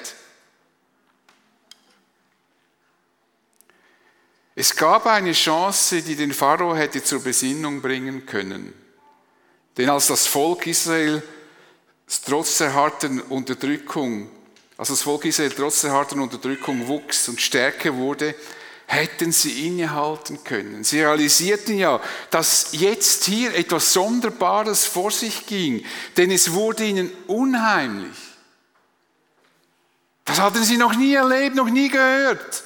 Es 4.57 4.75
gab 4.75 5.05
eine 5.05 5.33
Chance, 5.33 6.01
die 6.01 6.15
den 6.15 6.33
Pharao 6.33 6.75
hätte 6.75 7.03
zur 7.03 7.21
Besinnung 7.21 7.81
bringen 7.81 8.25
können. 8.25 8.73
Denn 9.77 9.89
als 9.89 10.07
das 10.07 10.27
Volk 10.27 10.67
Israel 10.67 11.21
trotz 12.25 12.59
der 12.59 12.73
harten 12.73 13.19
Unterdrückung, 13.21 14.29
als 14.77 14.89
das 14.89 15.01
Volk 15.01 15.25
Israel 15.25 15.51
trotz 15.51 15.81
der 15.81 15.91
harten 15.91 16.19
Unterdrückung 16.19 16.87
wuchs 16.87 17.27
und 17.27 17.41
stärker 17.41 17.95
wurde, 17.95 18.35
hätten 18.87 19.31
sie 19.31 19.67
innehalten 19.67 20.43
können. 20.43 20.83
Sie 20.83 21.01
realisierten 21.01 21.77
ja, 21.77 21.99
dass 22.29 22.69
jetzt 22.71 23.25
hier 23.25 23.55
etwas 23.55 23.93
Sonderbares 23.93 24.85
vor 24.85 25.11
sich 25.11 25.47
ging, 25.47 25.83
denn 26.17 26.31
es 26.31 26.51
wurde 26.51 26.85
ihnen 26.85 27.11
unheimlich. 27.27 28.15
Das 30.23 30.39
hatten 30.39 30.63
sie 30.63 30.77
noch 30.77 30.95
nie 30.95 31.13
erlebt, 31.13 31.55
noch 31.55 31.69
nie 31.69 31.89
gehört. 31.89 32.63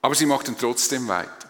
Aber 0.00 0.14
sie 0.14 0.26
machten 0.26 0.56
trotzdem 0.58 1.08
weiter. 1.08 1.47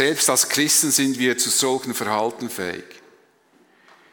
Selbst 0.00 0.30
als 0.30 0.48
Christen 0.48 0.90
sind 0.90 1.18
wir 1.18 1.36
zu 1.36 1.50
solchen 1.50 1.92
Verhalten 1.92 2.48
fähig. 2.48 2.86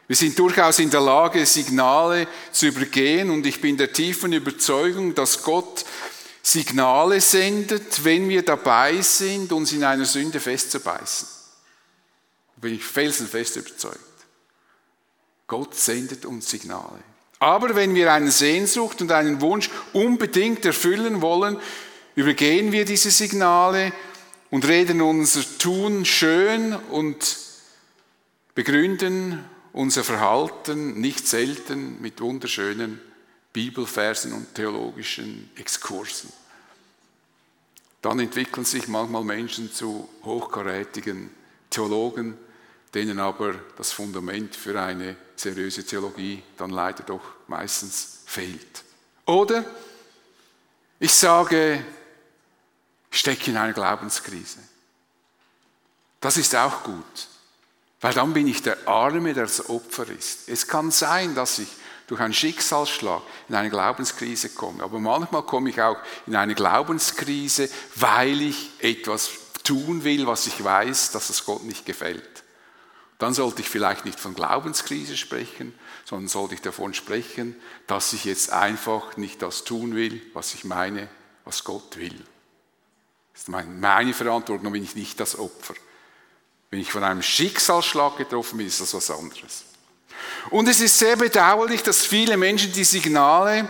Wir 0.05 0.17
sind 0.17 0.37
durchaus 0.37 0.79
in 0.79 0.89
der 0.89 0.99
Lage, 0.99 1.45
Signale 1.45 2.27
zu 2.51 2.65
übergehen 2.65 3.29
und 3.29 3.45
ich 3.45 3.61
bin 3.61 3.77
der 3.77 3.93
tiefen 3.93 4.33
Überzeugung, 4.33 5.15
dass 5.15 5.43
Gott 5.43 5.85
Signale 6.41 7.21
sendet, 7.21 8.03
wenn 8.03 8.27
wir 8.27 8.43
dabei 8.43 9.01
sind, 9.01 9.53
uns 9.53 9.71
in 9.71 9.85
einer 9.85 10.03
Sünde 10.03 10.41
festzubeißen. 10.41 11.25
Da 12.55 12.59
bin 12.59 12.75
ich 12.75 12.83
felsenfest 12.83 13.55
überzeugt. 13.55 13.97
Gott 15.47 15.73
sendet 15.73 16.25
uns 16.25 16.49
Signale. 16.49 16.99
Aber 17.39 17.75
wenn 17.75 17.95
wir 17.95 18.11
eine 18.11 18.31
Sehnsucht 18.31 19.01
und 19.01 19.13
einen 19.13 19.39
Wunsch 19.39 19.69
unbedingt 19.93 20.65
erfüllen 20.65 21.21
wollen, 21.21 21.57
übergehen 22.15 22.73
wir 22.73 22.83
diese 22.83 23.09
Signale 23.09 23.93
und 24.49 24.67
reden 24.67 25.01
unser 25.01 25.43
Tun 25.57 26.05
schön 26.05 26.73
und 26.73 27.37
begründen 28.55 29.43
unser 29.73 30.03
Verhalten 30.03 30.99
nicht 30.99 31.27
selten 31.27 32.01
mit 32.01 32.21
wunderschönen 32.21 32.99
Bibelversen 33.53 34.33
und 34.33 34.55
theologischen 34.55 35.49
Exkursen. 35.55 36.31
Dann 38.01 38.19
entwickeln 38.19 38.65
sich 38.65 38.87
manchmal 38.87 39.23
Menschen 39.23 39.71
zu 39.71 40.07
hochkarätigen 40.23 41.29
Theologen, 41.69 42.37
denen 42.93 43.19
aber 43.19 43.55
das 43.77 43.91
Fundament 43.91 44.55
für 44.55 44.79
eine 44.79 45.15
seriöse 45.35 45.85
Theologie 45.85 46.41
dann 46.57 46.69
leider 46.69 47.03
doch 47.03 47.21
meistens 47.47 48.21
fehlt. 48.25 48.83
Oder 49.25 49.65
ich 50.99 51.13
sage, 51.13 51.83
stecke 53.11 53.51
in 53.51 53.57
einer 53.57 53.73
Glaubenskrise. 53.73 54.59
Das 56.19 56.37
ist 56.37 56.55
auch 56.55 56.83
gut, 56.83 57.27
weil 58.01 58.13
dann 58.13 58.33
bin 58.33 58.47
ich 58.47 58.61
der 58.61 58.87
Arme, 58.87 59.33
der 59.33 59.43
das 59.43 59.69
Opfer 59.69 60.07
ist. 60.09 60.49
Es 60.49 60.67
kann 60.67 60.91
sein, 60.91 61.35
dass 61.35 61.59
ich 61.59 61.69
durch 62.07 62.21
einen 62.21 62.33
Schicksalsschlag 62.33 63.21
in 63.49 63.55
eine 63.55 63.69
Glaubenskrise 63.69 64.49
komme, 64.49 64.83
aber 64.83 64.99
manchmal 64.99 65.43
komme 65.43 65.69
ich 65.69 65.81
auch 65.81 65.97
in 66.25 66.35
eine 66.35 66.55
Glaubenskrise, 66.55 67.69
weil 67.95 68.41
ich 68.41 68.71
etwas 68.79 69.29
tun 69.63 70.03
will, 70.03 70.25
was 70.25 70.47
ich 70.47 70.63
weiß, 70.63 71.11
dass 71.11 71.29
es 71.29 71.45
Gott 71.45 71.63
nicht 71.63 71.85
gefällt. 71.85 72.43
Dann 73.19 73.33
sollte 73.33 73.61
ich 73.61 73.69
vielleicht 73.69 74.05
nicht 74.05 74.19
von 74.19 74.35
Glaubenskrise 74.35 75.17
sprechen, 75.17 75.77
sondern 76.05 76.27
sollte 76.27 76.53
ich 76.53 76.61
davon 76.61 76.93
sprechen, 76.93 77.55
dass 77.87 78.13
ich 78.13 78.25
jetzt 78.25 78.51
einfach 78.51 79.17
nicht 79.17 79.41
das 79.41 79.63
tun 79.63 79.95
will, 79.95 80.21
was 80.33 80.53
ich 80.53 80.63
meine, 80.63 81.09
was 81.43 81.63
Gott 81.63 81.97
will. 81.97 82.23
Das 83.37 83.43
ist 83.43 83.49
meine 83.49 84.13
Verantwortung, 84.15 84.63
dann 84.63 84.73
bin 84.73 84.83
ich 84.83 84.95
nicht 84.95 85.19
das 85.19 85.37
Opfer. 85.37 85.75
Wenn 86.71 86.79
ich 86.79 86.91
von 86.91 87.03
einem 87.03 87.21
Schicksalsschlag 87.21 88.17
getroffen 88.17 88.57
bin, 88.57 88.65
ist 88.65 88.81
das 88.81 88.95
was 88.95 89.11
anderes. 89.11 89.63
Und 90.49 90.67
es 90.67 90.81
ist 90.81 90.97
sehr 90.97 91.15
bedauerlich, 91.15 91.83
dass 91.83 92.03
viele 92.03 92.35
Menschen 92.35 92.73
die 92.73 92.83
Signale 92.83 93.69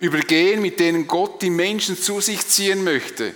übergehen, 0.00 0.60
mit 0.60 0.78
denen 0.78 1.06
Gott 1.06 1.40
die 1.40 1.48
Menschen 1.48 1.96
zu 1.96 2.20
sich 2.20 2.46
ziehen 2.46 2.84
möchte. 2.84 3.34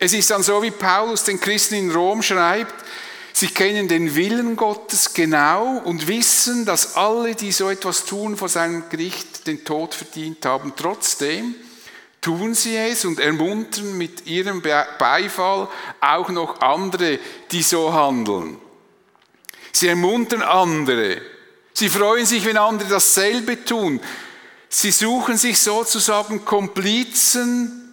Es 0.00 0.12
ist 0.12 0.30
dann 0.30 0.42
so, 0.42 0.60
wie 0.60 0.72
Paulus 0.72 1.22
den 1.22 1.40
Christen 1.40 1.76
in 1.76 1.92
Rom 1.92 2.20
schreibt, 2.20 2.74
Sie 3.32 3.48
kennen 3.48 3.86
den 3.86 4.14
Willen 4.14 4.54
Gottes 4.56 5.12
genau 5.12 5.78
und 5.78 6.06
wissen, 6.08 6.64
dass 6.64 6.96
alle, 6.96 7.34
die 7.34 7.50
so 7.50 7.68
etwas 7.68 8.04
tun, 8.04 8.36
vor 8.36 8.48
seinem 8.48 8.88
Gericht 8.88 9.46
den 9.46 9.64
Tod 9.64 9.94
verdient 9.94 10.44
haben. 10.46 10.72
Trotzdem 10.76 11.54
tun 12.24 12.54
sie 12.54 12.76
es 12.76 13.04
und 13.04 13.20
ermuntern 13.20 13.96
mit 13.98 14.26
ihrem 14.26 14.62
Beifall 14.62 15.68
auch 16.00 16.28
noch 16.30 16.60
andere, 16.60 17.18
die 17.50 17.62
so 17.62 17.92
handeln. 17.92 18.58
Sie 19.72 19.88
ermuntern 19.88 20.42
andere. 20.42 21.20
Sie 21.72 21.88
freuen 21.88 22.26
sich, 22.26 22.44
wenn 22.44 22.56
andere 22.56 22.88
dasselbe 22.88 23.64
tun. 23.64 24.00
Sie 24.68 24.90
suchen 24.90 25.36
sich 25.36 25.58
sozusagen 25.58 26.44
Komplizen 26.44 27.84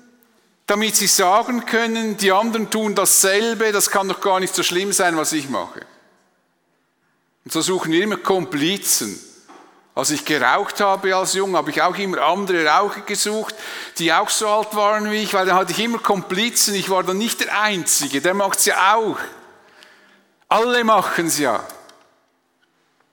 damit 0.71 0.95
sie 0.95 1.07
sagen 1.07 1.65
können, 1.65 2.15
die 2.15 2.31
anderen 2.31 2.69
tun 2.69 2.95
dasselbe, 2.95 3.73
das 3.73 3.89
kann 3.89 4.07
doch 4.07 4.21
gar 4.21 4.39
nicht 4.39 4.55
so 4.55 4.63
schlimm 4.63 4.93
sein, 4.93 5.17
was 5.17 5.33
ich 5.33 5.49
mache. 5.49 5.81
Und 7.43 7.51
so 7.51 7.59
suchen 7.59 7.91
wir 7.91 8.01
immer 8.01 8.15
Komplizen. 8.15 9.19
Als 9.93 10.09
ich 10.11 10.23
geraucht 10.23 10.79
habe 10.79 11.15
als 11.15 11.33
Jung, 11.33 11.55
habe 11.55 11.69
ich 11.69 11.81
auch 11.81 11.97
immer 11.97 12.21
andere 12.21 12.65
Raucher 12.65 13.01
gesucht, 13.01 13.55
die 13.97 14.13
auch 14.13 14.29
so 14.29 14.47
alt 14.47 14.73
waren 14.73 15.11
wie 15.11 15.23
ich, 15.23 15.33
weil 15.33 15.45
dann 15.45 15.55
hatte 15.55 15.73
ich 15.73 15.79
immer 15.79 15.99
Komplizen. 15.99 16.75
Ich 16.75 16.89
war 16.89 17.03
dann 17.03 17.17
nicht 17.17 17.41
der 17.41 17.61
Einzige, 17.61 18.21
der 18.21 18.33
macht 18.33 18.59
es 18.59 18.65
ja 18.65 18.95
auch. 18.95 19.17
Alle 20.47 20.83
machen 20.83 21.27
es 21.27 21.39
ja. 21.39 21.65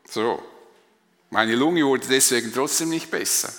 So, 0.09 0.43
meine 1.31 1.57
Lunge 1.57 1.85
wurde 1.85 2.07
deswegen 2.09 2.53
trotzdem 2.55 2.91
nicht 2.91 3.11
besser. 3.11 3.53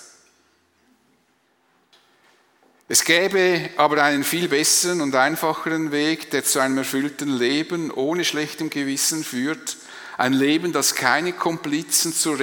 Es 2.92 3.04
gäbe 3.04 3.70
aber 3.78 4.02
einen 4.02 4.24
viel 4.24 4.48
besseren 4.48 5.02
und 5.02 5.14
einfacheren 5.14 5.92
Weg, 5.92 6.32
der 6.32 6.44
zu 6.44 6.60
einem 6.60 6.80
erfüllten 6.80 7.38
Leben 7.38 7.92
ohne 7.92 8.26
schlechtem 8.26 8.72
Gewissen 8.72 9.24
führt. 9.24 9.78
Ein 10.18 10.34
Leben, 10.34 10.74
das 10.74 10.96
keine 10.96 11.34
Komplizen 11.34 12.16
zur 12.16 12.40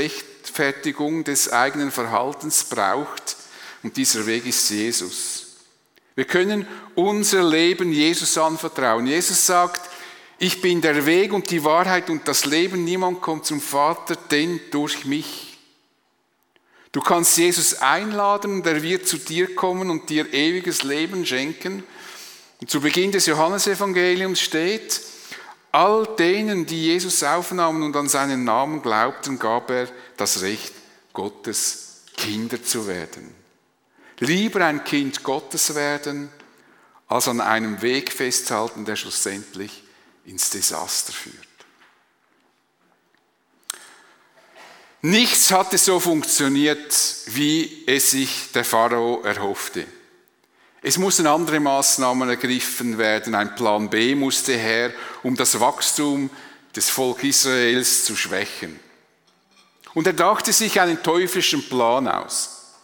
Rechtfertigung 0.47 1.25
des 1.25 1.53
eigenen 1.53 1.91
Verhaltens 1.91 2.65
braucht. 2.65 3.37
Und 3.83 3.97
dieser 3.97 4.27
Weg 4.27 4.47
ist 4.47 4.71
Jesus. 4.71 5.47
Wir 6.15 6.25
können 6.25 6.67
unser 6.95 7.43
Leben 7.43 7.93
Jesus 7.93 8.39
anvertrauen. 8.39 9.07
Jesus 9.07 9.45
sagt, 9.45 9.91
ich 10.39 10.61
bin 10.61 10.81
der 10.81 11.05
Weg 11.05 11.33
und 11.33 11.51
die 11.51 11.65
Wahrheit 11.65 12.11
und 12.11 12.29
das 12.29 12.45
Leben. 12.45 12.85
Niemand 12.85 13.21
kommt 13.21 13.47
zum 13.47 13.61
Vater, 13.61 14.17
denn 14.31 14.61
durch 14.71 15.05
mich. 15.05 15.59
Du 16.93 17.01
kannst 17.01 17.37
Jesus 17.37 17.75
einladen 17.75 18.55
und 18.55 18.67
er 18.67 18.83
wird 18.83 19.07
zu 19.07 19.19
dir 19.19 19.55
kommen 19.55 19.91
und 19.91 20.09
dir 20.09 20.33
ewiges 20.33 20.83
Leben 20.83 21.27
schenken. 21.27 21.83
Und 22.61 22.71
zu 22.71 22.81
Beginn 22.81 23.13
des 23.13 23.27
Johannesevangeliums 23.27 24.41
steht, 24.41 25.01
all 25.73 26.07
denen, 26.17 26.67
die 26.67 26.85
Jesus 26.85 27.23
aufnahmen 27.23 27.83
und 27.83 27.97
an 27.97 28.09
seinen 28.09 28.45
Namen 28.45 28.83
glaubten, 28.83 29.39
gab 29.39 29.71
er 29.71 29.89
das 30.17 30.43
Recht, 30.43 30.73
Gottes 31.13 32.03
Kinder 32.17 32.63
zu 32.63 32.87
werden. 32.87 33.35
Lieber 34.19 34.65
ein 34.65 34.85
Kind 34.85 35.23
Gottes 35.23 35.75
werden, 35.75 36.31
als 37.09 37.29
an 37.29 37.41
einem 37.41 37.83
Weg 37.83 38.13
festhalten, 38.13 38.85
der 38.85 38.97
schlussendlich 38.97 39.85
ins 40.25 40.51
Desaster 40.51 41.13
führt. 41.13 41.47
Nichts 45.03 45.53
hatte 45.53 45.79
so 45.79 46.01
funktioniert, 46.01 46.93
wie 47.27 47.85
es 47.87 48.11
sich 48.11 48.51
der 48.53 48.65
Pharao 48.65 49.23
erhoffte. 49.23 49.87
Es 50.89 50.99
mussten 50.99 51.27
andere 51.27 51.59
Maßnahmen 51.59 52.29
ergriffen 52.29 52.97
werden, 52.97 53.35
ein 53.35 53.57
Plan 53.57 53.91
B 53.91 54.15
musste 54.15 54.53
her, 54.53 54.93
um 55.25 55.35
das 55.35 55.59
Wachstum 55.59 56.31
des 56.77 56.91
Volk 56.91 57.25
Israels 57.25 58.05
zu 58.05 58.15
schwächen. 58.15 58.79
Und 59.95 60.07
er 60.07 60.13
dachte 60.13 60.53
sich 60.53 60.81
einen 60.81 61.03
teuflischen 61.03 61.69
Plan 61.69 62.07
aus. 62.07 62.77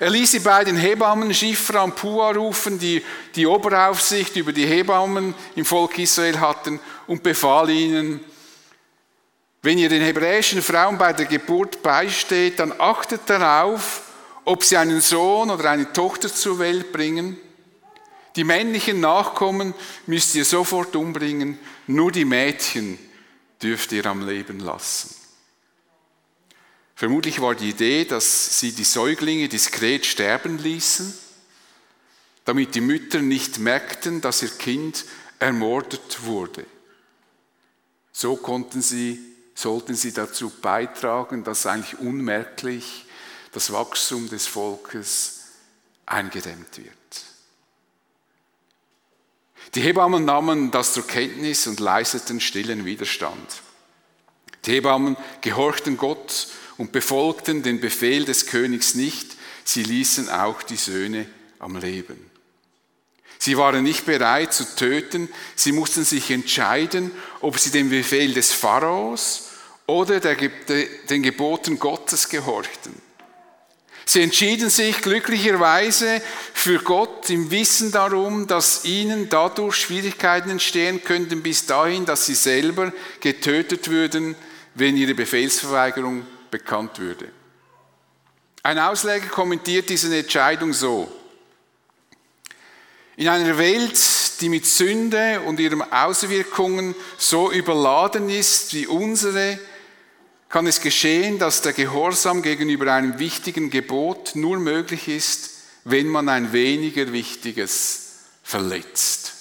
Er 0.00 0.08
ließ 0.08 0.30
die 0.30 0.38
beiden 0.38 0.78
Hebammen 0.78 1.34
Schifra 1.34 1.82
und 1.82 1.96
Pua 1.96 2.30
rufen, 2.30 2.78
die 2.78 3.04
die 3.34 3.46
Oberaufsicht 3.46 4.36
über 4.36 4.54
die 4.54 4.64
Hebammen 4.64 5.34
im 5.54 5.66
Volk 5.66 5.98
Israel 5.98 6.40
hatten, 6.40 6.80
und 7.06 7.22
befahl 7.22 7.68
ihnen, 7.68 8.20
wenn 9.60 9.76
ihr 9.76 9.90
den 9.90 10.00
hebräischen 10.00 10.62
Frauen 10.62 10.96
bei 10.96 11.12
der 11.12 11.26
Geburt 11.26 11.82
beisteht, 11.82 12.58
dann 12.58 12.72
achtet 12.78 13.20
darauf, 13.26 14.00
ob 14.44 14.64
sie 14.64 14.76
einen 14.76 15.00
Sohn 15.00 15.50
oder 15.50 15.70
eine 15.70 15.92
Tochter 15.92 16.32
zur 16.32 16.58
Welt 16.58 16.92
bringen. 16.92 17.36
Die 18.36 18.44
männlichen 18.44 19.00
Nachkommen 19.00 19.74
müsst 20.06 20.34
ihr 20.34 20.44
sofort 20.44 20.96
umbringen, 20.96 21.58
nur 21.86 22.10
die 22.10 22.24
Mädchen 22.24 22.98
dürft 23.62 23.92
ihr 23.92 24.04
am 24.06 24.26
Leben 24.26 24.58
lassen. 24.58 25.14
Vermutlich 26.96 27.40
war 27.40 27.54
die 27.54 27.70
Idee, 27.70 28.04
dass 28.04 28.58
sie 28.58 28.72
die 28.72 28.84
Säuglinge 28.84 29.48
diskret 29.48 30.06
sterben 30.06 30.58
ließen, 30.58 31.12
damit 32.44 32.74
die 32.74 32.80
Mütter 32.80 33.20
nicht 33.20 33.58
merkten, 33.58 34.20
dass 34.20 34.42
ihr 34.42 34.50
Kind 34.50 35.04
ermordet 35.38 36.24
wurde. 36.24 36.66
So 38.12 38.36
konnten 38.36 38.82
sie 38.82 39.34
sollten 39.54 39.94
sie 39.94 40.12
dazu 40.12 40.50
beitragen, 40.50 41.44
dass 41.44 41.66
eigentlich 41.66 42.00
unmerklich 42.00 43.03
das 43.54 43.72
Wachstum 43.72 44.28
des 44.28 44.46
Volkes 44.46 45.40
eingedämmt 46.06 46.76
wird. 46.76 46.94
Die 49.74 49.80
Hebammen 49.80 50.24
nahmen 50.24 50.70
das 50.70 50.92
zur 50.92 51.06
Kenntnis 51.06 51.66
und 51.66 51.80
leisteten 51.80 52.40
stillen 52.40 52.84
Widerstand. 52.84 53.62
Die 54.66 54.72
Hebammen 54.72 55.16
gehorchten 55.40 55.96
Gott 55.96 56.48
und 56.76 56.92
befolgten 56.92 57.62
den 57.62 57.80
Befehl 57.80 58.24
des 58.24 58.46
Königs 58.46 58.94
nicht, 58.94 59.36
sie 59.64 59.84
ließen 59.84 60.28
auch 60.28 60.62
die 60.62 60.76
Söhne 60.76 61.26
am 61.58 61.76
Leben. 61.76 62.30
Sie 63.38 63.56
waren 63.56 63.84
nicht 63.84 64.04
bereit 64.04 64.52
zu 64.52 64.64
töten, 64.76 65.28
sie 65.54 65.72
mussten 65.72 66.04
sich 66.04 66.30
entscheiden, 66.30 67.10
ob 67.40 67.58
sie 67.58 67.70
dem 67.70 67.90
Befehl 67.90 68.32
des 68.32 68.52
Pharaos 68.52 69.50
oder 69.86 70.18
der, 70.18 70.36
den 70.36 71.22
Geboten 71.22 71.78
Gottes 71.78 72.28
gehorchten. 72.28 73.03
Sie 74.06 74.22
entschieden 74.22 74.68
sich 74.68 75.00
glücklicherweise 75.00 76.20
für 76.52 76.78
Gott 76.78 77.30
im 77.30 77.50
Wissen 77.50 77.90
darum, 77.90 78.46
dass 78.46 78.84
ihnen 78.84 79.28
dadurch 79.30 79.76
Schwierigkeiten 79.76 80.50
entstehen 80.50 81.02
könnten 81.02 81.42
bis 81.42 81.64
dahin, 81.64 82.04
dass 82.04 82.26
sie 82.26 82.34
selber 82.34 82.92
getötet 83.20 83.88
würden, 83.90 84.36
wenn 84.74 84.96
ihre 84.96 85.14
Befehlsverweigerung 85.14 86.26
bekannt 86.50 86.98
würde. 86.98 87.30
Ein 88.62 88.78
Ausleger 88.78 89.28
kommentiert 89.28 89.88
diese 89.88 90.14
Entscheidung 90.16 90.72
so. 90.72 91.10
In 93.16 93.28
einer 93.28 93.56
Welt, 93.58 93.98
die 94.40 94.48
mit 94.48 94.66
Sünde 94.66 95.40
und 95.42 95.60
ihren 95.60 95.80
Auswirkungen 95.92 96.94
so 97.16 97.52
überladen 97.52 98.28
ist 98.28 98.74
wie 98.74 98.86
unsere, 98.86 99.58
kann 100.54 100.68
es 100.68 100.80
geschehen, 100.80 101.40
dass 101.40 101.62
der 101.62 101.72
Gehorsam 101.72 102.40
gegenüber 102.40 102.92
einem 102.92 103.18
wichtigen 103.18 103.70
Gebot 103.70 104.36
nur 104.36 104.60
möglich 104.60 105.08
ist, 105.08 105.50
wenn 105.82 106.06
man 106.06 106.28
ein 106.28 106.52
weniger 106.52 107.12
wichtiges 107.12 108.20
verletzt. 108.44 109.32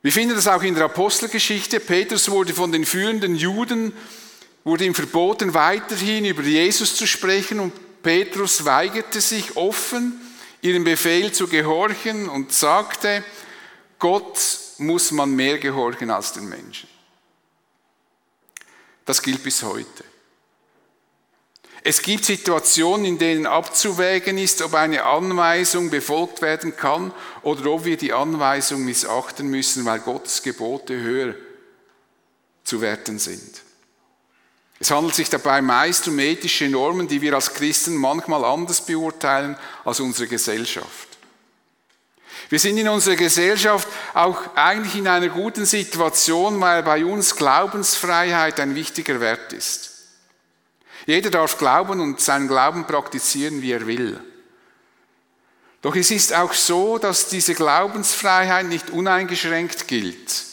Wir 0.00 0.12
finden 0.12 0.36
das 0.36 0.46
auch 0.46 0.62
in 0.62 0.76
der 0.76 0.84
Apostelgeschichte. 0.84 1.80
Petrus 1.80 2.30
wurde 2.30 2.54
von 2.54 2.70
den 2.70 2.86
führenden 2.86 3.34
Juden, 3.34 3.94
wurde 4.62 4.84
ihm 4.84 4.94
verboten, 4.94 5.52
weiterhin 5.52 6.26
über 6.26 6.44
Jesus 6.44 6.94
zu 6.94 7.04
sprechen 7.04 7.58
und 7.58 7.72
Petrus 8.04 8.64
weigerte 8.64 9.20
sich 9.20 9.56
offen, 9.56 10.20
ihrem 10.62 10.84
Befehl 10.84 11.32
zu 11.32 11.48
gehorchen 11.48 12.28
und 12.28 12.52
sagte, 12.52 13.24
Gott 13.98 14.38
muss 14.78 15.10
man 15.10 15.34
mehr 15.34 15.58
gehorchen 15.58 16.12
als 16.12 16.32
den 16.32 16.48
Menschen. 16.48 16.99
Das 19.10 19.22
gilt 19.22 19.42
bis 19.42 19.64
heute. 19.64 20.04
Es 21.82 22.00
gibt 22.00 22.24
Situationen, 22.24 23.04
in 23.04 23.18
denen 23.18 23.44
abzuwägen 23.44 24.38
ist, 24.38 24.62
ob 24.62 24.74
eine 24.74 25.02
Anweisung 25.02 25.90
befolgt 25.90 26.42
werden 26.42 26.76
kann 26.76 27.12
oder 27.42 27.72
ob 27.72 27.84
wir 27.84 27.96
die 27.96 28.12
Anweisung 28.12 28.84
missachten 28.84 29.48
müssen, 29.48 29.84
weil 29.84 29.98
Gottes 29.98 30.44
Gebote 30.44 30.94
höher 30.94 31.34
zu 32.62 32.80
werten 32.80 33.18
sind. 33.18 33.62
Es 34.78 34.92
handelt 34.92 35.16
sich 35.16 35.28
dabei 35.28 35.60
meist 35.60 36.06
um 36.06 36.16
ethische 36.20 36.68
Normen, 36.68 37.08
die 37.08 37.20
wir 37.20 37.34
als 37.34 37.52
Christen 37.52 37.96
manchmal 37.96 38.44
anders 38.44 38.86
beurteilen 38.86 39.58
als 39.84 39.98
unsere 39.98 40.28
Gesellschaft. 40.28 41.09
Wir 42.50 42.58
sind 42.58 42.78
in 42.78 42.88
unserer 42.88 43.14
Gesellschaft 43.14 43.86
auch 44.12 44.56
eigentlich 44.56 44.96
in 44.96 45.06
einer 45.06 45.28
guten 45.28 45.64
Situation, 45.64 46.60
weil 46.60 46.82
bei 46.82 47.04
uns 47.04 47.36
Glaubensfreiheit 47.36 48.58
ein 48.58 48.74
wichtiger 48.74 49.20
Wert 49.20 49.52
ist. 49.52 49.92
Jeder 51.06 51.30
darf 51.30 51.58
glauben 51.58 52.00
und 52.00 52.20
seinen 52.20 52.48
Glauben 52.48 52.88
praktizieren, 52.88 53.62
wie 53.62 53.70
er 53.70 53.86
will. 53.86 54.20
Doch 55.80 55.94
es 55.94 56.10
ist 56.10 56.34
auch 56.34 56.52
so, 56.52 56.98
dass 56.98 57.28
diese 57.28 57.54
Glaubensfreiheit 57.54 58.66
nicht 58.66 58.90
uneingeschränkt 58.90 59.86
gilt. 59.86 60.44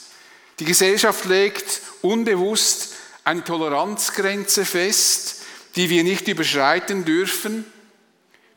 Die 0.59 0.65
Gesellschaft 0.65 1.25
legt 1.25 1.81
unbewusst 2.03 2.93
eine 3.23 3.43
Toleranzgrenze 3.43 4.65
fest, 4.65 5.41
die 5.75 5.89
wir 5.89 6.03
nicht 6.03 6.27
überschreiten 6.27 7.05
dürfen 7.05 7.65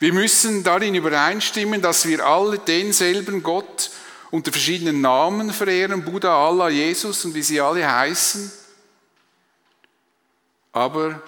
wir 0.01 0.15
müssen 0.15 0.65
darin 0.65 0.95
übereinstimmen, 0.95 1.83
dass 1.83 2.07
wir 2.07 2.25
alle 2.25 2.59
denselben 2.59 3.43
Gott 3.43 3.91
unter 4.31 4.51
verschiedenen 4.51 5.03
Namen 5.03 5.53
verehren, 5.53 6.05
Buddha, 6.05 6.35
Allah, 6.49 6.71
Jesus 6.71 7.25
und 7.27 7.35
wie 7.35 7.43
sie 7.43 7.61
alle 7.61 7.87
heißen. 7.87 8.51
Aber 10.73 11.23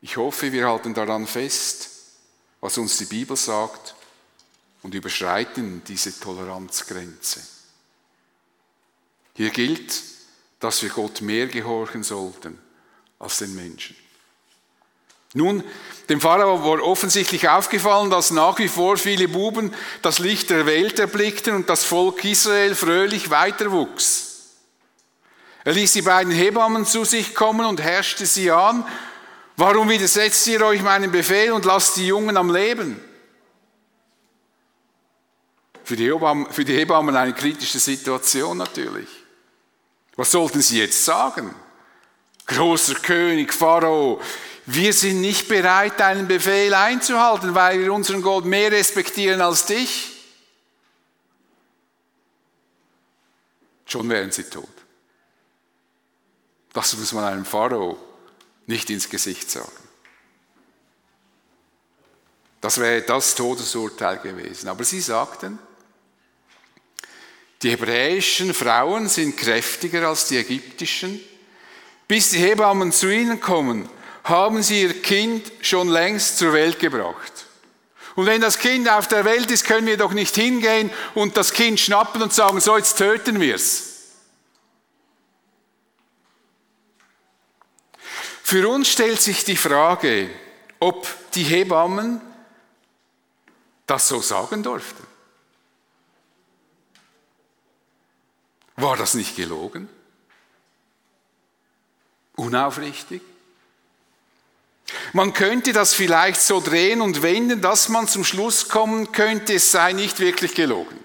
ich 0.00 0.16
hoffe, 0.16 0.50
wir 0.50 0.66
halten 0.66 0.94
daran 0.94 1.26
fest, 1.26 1.90
was 2.62 2.78
uns 2.78 2.96
die 2.96 3.04
Bibel 3.04 3.36
sagt 3.36 3.94
und 4.82 4.94
überschreiten 4.94 5.82
diese 5.86 6.18
Toleranzgrenze. 6.18 7.40
Hier 9.34 9.50
gilt, 9.50 10.02
dass 10.58 10.82
wir 10.82 10.88
Gott 10.88 11.20
mehr 11.20 11.48
gehorchen 11.48 12.02
sollten 12.02 12.58
als 13.18 13.38
den 13.38 13.54
Menschen. 13.54 13.96
Nun, 15.34 15.64
dem 16.08 16.20
Pharao 16.20 16.64
war 16.64 16.82
offensichtlich 16.82 17.48
aufgefallen, 17.48 18.10
dass 18.10 18.32
nach 18.32 18.58
wie 18.58 18.68
vor 18.68 18.96
viele 18.96 19.28
Buben 19.28 19.72
das 20.02 20.18
Licht 20.18 20.50
der 20.50 20.66
Welt 20.66 20.98
erblickten 20.98 21.54
und 21.54 21.70
das 21.70 21.84
Volk 21.84 22.24
Israel 22.24 22.74
fröhlich 22.74 23.30
weiterwuchs. 23.30 24.32
Er 25.64 25.72
ließ 25.72 25.92
die 25.92 26.02
beiden 26.02 26.32
Hebammen 26.32 26.84
zu 26.84 27.04
sich 27.04 27.34
kommen 27.34 27.64
und 27.64 27.80
herrschte 27.80 28.26
sie 28.26 28.50
an. 28.50 28.84
Warum 29.56 29.88
widersetzt 29.88 30.46
ihr 30.48 30.60
euch 30.66 30.82
meinen 30.82 31.12
Befehl 31.12 31.52
und 31.52 31.64
lasst 31.64 31.96
die 31.96 32.08
Jungen 32.08 32.36
am 32.36 32.52
Leben? 32.52 33.00
Für 35.84 35.96
die, 35.96 36.10
Hebammen, 36.10 36.52
für 36.52 36.64
die 36.64 36.76
Hebammen 36.76 37.14
eine 37.14 37.32
kritische 37.32 37.78
Situation 37.78 38.56
natürlich. 38.56 39.08
Was 40.16 40.30
sollten 40.30 40.60
sie 40.60 40.78
jetzt 40.78 41.04
sagen? 41.04 41.54
Großer 42.46 42.96
König, 42.96 43.52
Pharao, 43.52 44.20
wir 44.66 44.92
sind 44.92 45.20
nicht 45.20 45.48
bereit, 45.48 45.98
deinen 45.98 46.28
Befehl 46.28 46.72
einzuhalten, 46.74 47.54
weil 47.54 47.80
wir 47.80 47.92
unseren 47.92 48.22
Gott 48.22 48.44
mehr 48.44 48.70
respektieren 48.70 49.40
als 49.40 49.66
dich. 49.66 50.10
Schon 53.86 54.08
wären 54.08 54.30
sie 54.30 54.44
tot. 54.44 54.68
Das 56.72 56.96
muss 56.96 57.12
man 57.12 57.24
einem 57.24 57.44
Pharao 57.44 57.98
nicht 58.66 58.88
ins 58.88 59.08
Gesicht 59.10 59.50
sagen. 59.50 59.70
Das 62.60 62.78
wäre 62.78 63.02
das 63.02 63.34
Todesurteil 63.34 64.18
gewesen. 64.18 64.68
Aber 64.68 64.84
sie 64.84 65.00
sagten, 65.00 65.58
die 67.62 67.70
hebräischen 67.70 68.54
Frauen 68.54 69.08
sind 69.08 69.36
kräftiger 69.36 70.08
als 70.08 70.28
die 70.28 70.38
ägyptischen. 70.38 71.20
Bis 72.06 72.30
die 72.30 72.38
Hebammen 72.38 72.92
zu 72.92 73.12
ihnen 73.12 73.40
kommen, 73.40 73.88
haben 74.24 74.62
sie 74.62 74.82
ihr 74.82 75.02
Kind 75.02 75.50
schon 75.60 75.88
längst 75.88 76.38
zur 76.38 76.52
Welt 76.52 76.78
gebracht. 76.78 77.46
Und 78.14 78.26
wenn 78.26 78.40
das 78.40 78.58
Kind 78.58 78.88
auf 78.88 79.08
der 79.08 79.24
Welt 79.24 79.50
ist, 79.50 79.64
können 79.64 79.86
wir 79.86 79.96
doch 79.96 80.12
nicht 80.12 80.34
hingehen 80.34 80.90
und 81.14 81.36
das 81.36 81.52
Kind 81.52 81.80
schnappen 81.80 82.22
und 82.22 82.32
sagen, 82.32 82.60
so 82.60 82.76
jetzt 82.76 82.98
töten 82.98 83.40
wir 83.40 83.54
es. 83.54 83.92
Für 88.42 88.68
uns 88.68 88.88
stellt 88.88 89.20
sich 89.20 89.44
die 89.44 89.56
Frage, 89.56 90.28
ob 90.78 91.08
die 91.32 91.44
Hebammen 91.44 92.20
das 93.86 94.08
so 94.08 94.20
sagen 94.20 94.62
durften. 94.62 95.06
War 98.76 98.96
das 98.96 99.14
nicht 99.14 99.36
gelogen? 99.36 99.88
Unaufrichtig? 102.36 103.22
Man 105.12 105.32
könnte 105.32 105.72
das 105.72 105.94
vielleicht 105.94 106.40
so 106.40 106.60
drehen 106.60 107.00
und 107.00 107.22
wenden, 107.22 107.60
dass 107.60 107.88
man 107.88 108.08
zum 108.08 108.24
Schluss 108.24 108.68
kommen 108.68 109.12
könnte, 109.12 109.54
es 109.54 109.70
sei 109.70 109.92
nicht 109.92 110.20
wirklich 110.20 110.54
gelogen. 110.54 110.98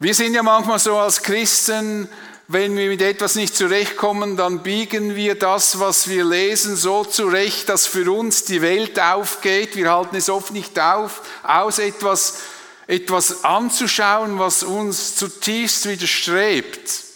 Wir 0.00 0.14
sind 0.14 0.34
ja 0.34 0.42
manchmal 0.42 0.78
so 0.78 0.96
als 0.96 1.22
Christen, 1.22 2.08
wenn 2.46 2.76
wir 2.76 2.88
mit 2.88 3.02
etwas 3.02 3.34
nicht 3.34 3.54
zurechtkommen, 3.54 4.36
dann 4.36 4.62
biegen 4.62 5.14
wir 5.14 5.34
das, 5.34 5.80
was 5.80 6.08
wir 6.08 6.24
lesen, 6.24 6.76
so 6.76 7.04
zurecht, 7.04 7.68
dass 7.68 7.86
für 7.86 8.10
uns 8.10 8.44
die 8.44 8.62
Welt 8.62 8.98
aufgeht. 8.98 9.76
Wir 9.76 9.90
halten 9.92 10.16
es 10.16 10.30
oft 10.30 10.52
nicht 10.52 10.78
auf, 10.80 11.20
aus 11.42 11.78
etwas, 11.78 12.38
etwas 12.86 13.44
anzuschauen, 13.44 14.38
was 14.38 14.62
uns 14.62 15.16
zutiefst 15.16 15.88
widerstrebt. 15.88 17.07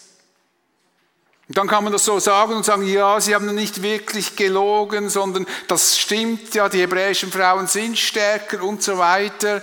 Und 1.48 1.58
dann 1.58 1.68
kann 1.68 1.84
man 1.84 1.92
das 1.92 2.04
so 2.04 2.18
sagen 2.18 2.54
und 2.54 2.64
sagen, 2.64 2.86
ja, 2.86 3.20
sie 3.20 3.34
haben 3.34 3.52
nicht 3.54 3.82
wirklich 3.82 4.36
gelogen, 4.36 5.08
sondern 5.10 5.46
das 5.68 5.98
stimmt 5.98 6.54
ja, 6.54 6.68
die 6.68 6.80
hebräischen 6.80 7.32
Frauen 7.32 7.66
sind 7.66 7.98
stärker 7.98 8.62
und 8.62 8.82
so 8.82 8.96
weiter. 8.96 9.62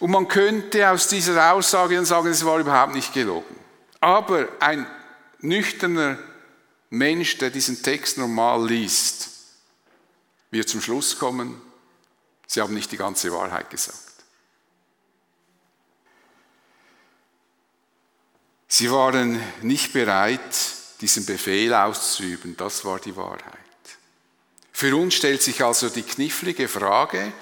Und 0.00 0.10
man 0.10 0.26
könnte 0.26 0.90
aus 0.90 1.08
dieser 1.08 1.52
Aussage 1.52 1.94
dann 1.94 2.04
sagen, 2.04 2.28
es 2.28 2.44
war 2.44 2.58
überhaupt 2.58 2.94
nicht 2.94 3.12
gelogen. 3.12 3.54
Aber 4.00 4.48
ein 4.58 4.86
nüchterner 5.40 6.18
Mensch, 6.90 7.38
der 7.38 7.50
diesen 7.50 7.82
Text 7.82 8.18
normal 8.18 8.66
liest, 8.66 9.30
wird 10.50 10.68
zum 10.68 10.80
Schluss 10.80 11.18
kommen, 11.18 11.60
sie 12.46 12.60
haben 12.60 12.74
nicht 12.74 12.90
die 12.90 12.96
ganze 12.96 13.32
Wahrheit 13.32 13.70
gesagt. 13.70 13.98
Sie 18.66 18.90
waren 18.90 19.40
nicht 19.60 19.92
bereit, 19.92 20.40
diesen 21.02 21.26
Befehl 21.26 21.74
auszuüben. 21.74 22.56
Das 22.56 22.84
war 22.84 22.98
die 22.98 23.16
Wahrheit. 23.16 23.42
Für 24.72 24.96
uns 24.96 25.14
stellt 25.14 25.42
sich 25.42 25.62
also 25.62 25.88
die 25.90 26.02
knifflige 26.02 26.68
Frage, 26.68 27.32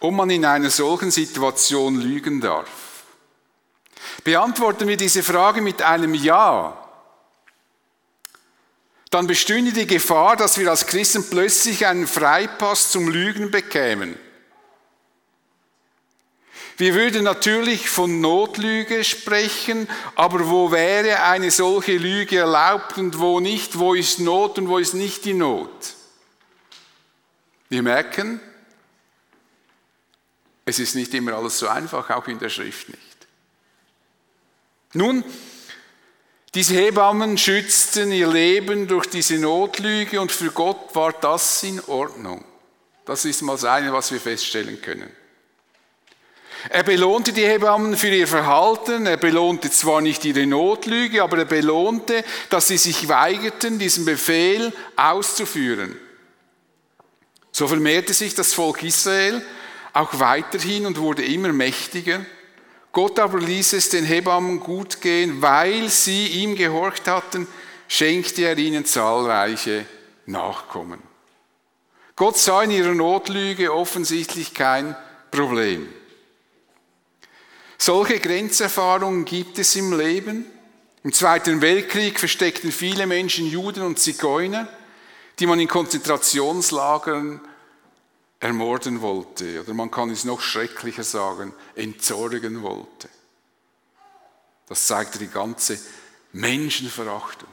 ob 0.00 0.12
man 0.12 0.28
in 0.28 0.44
einer 0.44 0.70
solchen 0.70 1.10
Situation 1.10 2.00
lügen 2.00 2.40
darf. 2.40 2.68
Beantworten 4.22 4.86
wir 4.86 4.96
diese 4.96 5.22
Frage 5.22 5.62
mit 5.62 5.80
einem 5.80 6.14
Ja, 6.14 6.80
dann 9.10 9.28
bestünde 9.28 9.72
die 9.72 9.86
Gefahr, 9.86 10.34
dass 10.34 10.58
wir 10.58 10.68
als 10.68 10.86
Christen 10.86 11.30
plötzlich 11.30 11.86
einen 11.86 12.08
Freipass 12.08 12.90
zum 12.90 13.08
Lügen 13.08 13.52
bekämen. 13.52 14.18
Wir 16.76 16.94
würden 16.94 17.24
natürlich 17.24 17.88
von 17.88 18.20
Notlüge 18.20 19.04
sprechen, 19.04 19.88
aber 20.16 20.48
wo 20.48 20.72
wäre 20.72 21.22
eine 21.22 21.50
solche 21.50 21.96
Lüge 21.96 22.38
erlaubt 22.38 22.98
und 22.98 23.18
wo 23.18 23.38
nicht? 23.38 23.78
Wo 23.78 23.94
ist 23.94 24.18
Not 24.18 24.58
und 24.58 24.68
wo 24.68 24.78
ist 24.78 24.94
nicht 24.94 25.24
die 25.24 25.34
Not? 25.34 25.94
Wir 27.68 27.82
merken, 27.82 28.40
es 30.64 30.78
ist 30.78 30.94
nicht 30.94 31.14
immer 31.14 31.34
alles 31.34 31.58
so 31.58 31.68
einfach, 31.68 32.10
auch 32.10 32.26
in 32.26 32.38
der 32.38 32.48
Schrift 32.48 32.88
nicht. 32.88 33.00
Nun, 34.94 35.24
Diese 36.54 36.74
Hebammen 36.74 37.36
schützten 37.36 38.12
ihr 38.12 38.28
Leben 38.28 38.86
durch 38.86 39.06
diese 39.06 39.38
Notlüge 39.38 40.20
und 40.20 40.30
für 40.30 40.52
Gott 40.52 40.94
war 40.94 41.12
das 41.12 41.64
in 41.64 41.80
Ordnung. 41.86 42.44
Das 43.04 43.24
ist 43.24 43.42
mal 43.42 43.54
das 43.54 43.64
eine, 43.64 43.92
was 43.92 44.12
wir 44.12 44.20
feststellen 44.20 44.80
können. 44.80 45.10
Er 46.70 46.82
belohnte 46.82 47.32
die 47.32 47.46
Hebammen 47.46 47.96
für 47.96 48.08
ihr 48.08 48.26
Verhalten. 48.26 49.06
Er 49.06 49.16
belohnte 49.16 49.70
zwar 49.70 50.00
nicht 50.00 50.24
ihre 50.24 50.46
Notlüge, 50.46 51.22
aber 51.22 51.38
er 51.38 51.44
belohnte, 51.44 52.24
dass 52.48 52.68
sie 52.68 52.78
sich 52.78 53.08
weigerten, 53.08 53.78
diesen 53.78 54.04
Befehl 54.04 54.72
auszuführen. 54.96 55.94
So 57.52 57.68
vermehrte 57.68 58.14
sich 58.14 58.34
das 58.34 58.52
Volk 58.52 58.82
Israel 58.82 59.44
auch 59.92 60.18
weiterhin 60.18 60.86
und 60.86 60.98
wurde 60.98 61.24
immer 61.24 61.52
mächtiger. 61.52 62.24
Gott 62.90 63.18
aber 63.18 63.38
ließ 63.38 63.74
es 63.74 63.90
den 63.90 64.04
Hebammen 64.04 64.60
gut 64.60 65.00
gehen, 65.00 65.40
weil 65.40 65.88
sie 65.88 66.26
ihm 66.26 66.56
gehorcht 66.56 67.06
hatten, 67.06 67.46
schenkte 67.86 68.42
er 68.42 68.58
ihnen 68.58 68.84
zahlreiche 68.84 69.86
Nachkommen. 70.26 71.00
Gott 72.16 72.38
sah 72.38 72.62
in 72.62 72.70
ihrer 72.70 72.94
Notlüge 72.94 73.72
offensichtlich 73.72 74.54
kein 74.54 74.96
Problem. 75.30 75.88
Solche 77.78 78.20
Grenzerfahrungen 78.20 79.24
gibt 79.24 79.58
es 79.58 79.76
im 79.76 79.96
Leben. 79.98 80.46
Im 81.02 81.12
Zweiten 81.12 81.60
Weltkrieg 81.60 82.18
versteckten 82.18 82.72
viele 82.72 83.06
Menschen 83.06 83.46
Juden 83.46 83.82
und 83.82 83.98
Zigeuner, 83.98 84.68
die 85.38 85.46
man 85.46 85.60
in 85.60 85.68
Konzentrationslagern 85.68 87.40
ermorden 88.40 89.00
wollte. 89.00 89.62
Oder 89.62 89.74
man 89.74 89.90
kann 89.90 90.10
es 90.10 90.24
noch 90.24 90.40
schrecklicher 90.40 91.04
sagen, 91.04 91.52
entsorgen 91.74 92.62
wollte. 92.62 93.08
Das 94.66 94.86
zeigte 94.86 95.18
die 95.18 95.28
ganze 95.28 95.78
Menschenverachtung. 96.32 97.48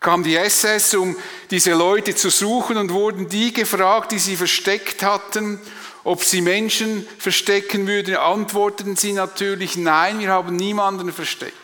Kam 0.00 0.24
die 0.24 0.36
SS, 0.36 0.94
um 0.94 1.16
diese 1.50 1.74
Leute 1.74 2.16
zu 2.16 2.28
suchen 2.28 2.76
und 2.76 2.90
wurden 2.90 3.28
die 3.28 3.52
gefragt, 3.52 4.10
die 4.10 4.18
sie 4.18 4.36
versteckt 4.36 5.04
hatten, 5.04 5.60
ob 6.04 6.22
sie 6.24 6.40
Menschen 6.40 7.06
verstecken 7.18 7.86
würden, 7.86 8.16
antworteten 8.16 8.96
sie 8.96 9.12
natürlich, 9.12 9.76
nein, 9.76 10.18
wir 10.18 10.28
haben 10.28 10.56
niemanden 10.56 11.12
versteckt. 11.12 11.56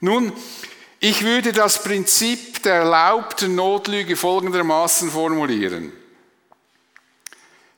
Nun, 0.00 0.32
ich 1.00 1.24
würde 1.24 1.52
das 1.52 1.82
Prinzip 1.82 2.62
der 2.62 2.74
erlaubten 2.74 3.54
Notlüge 3.54 4.16
folgendermaßen 4.16 5.10
formulieren. 5.10 5.92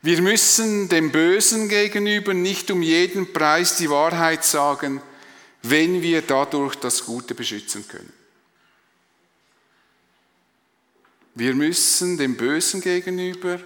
Wir 0.02 0.22
müssen 0.22 0.88
dem 0.88 1.10
Bösen 1.10 1.68
gegenüber 1.68 2.34
nicht 2.34 2.70
um 2.70 2.82
jeden 2.82 3.32
Preis 3.32 3.76
die 3.76 3.90
Wahrheit 3.90 4.44
sagen, 4.44 5.02
wenn 5.62 6.02
wir 6.02 6.22
dadurch 6.22 6.76
das 6.76 7.04
Gute 7.04 7.34
beschützen 7.34 7.86
können. 7.88 8.12
Wir 11.38 11.54
müssen 11.54 12.18
dem 12.18 12.36
Bösen 12.36 12.80
gegenüber 12.80 13.60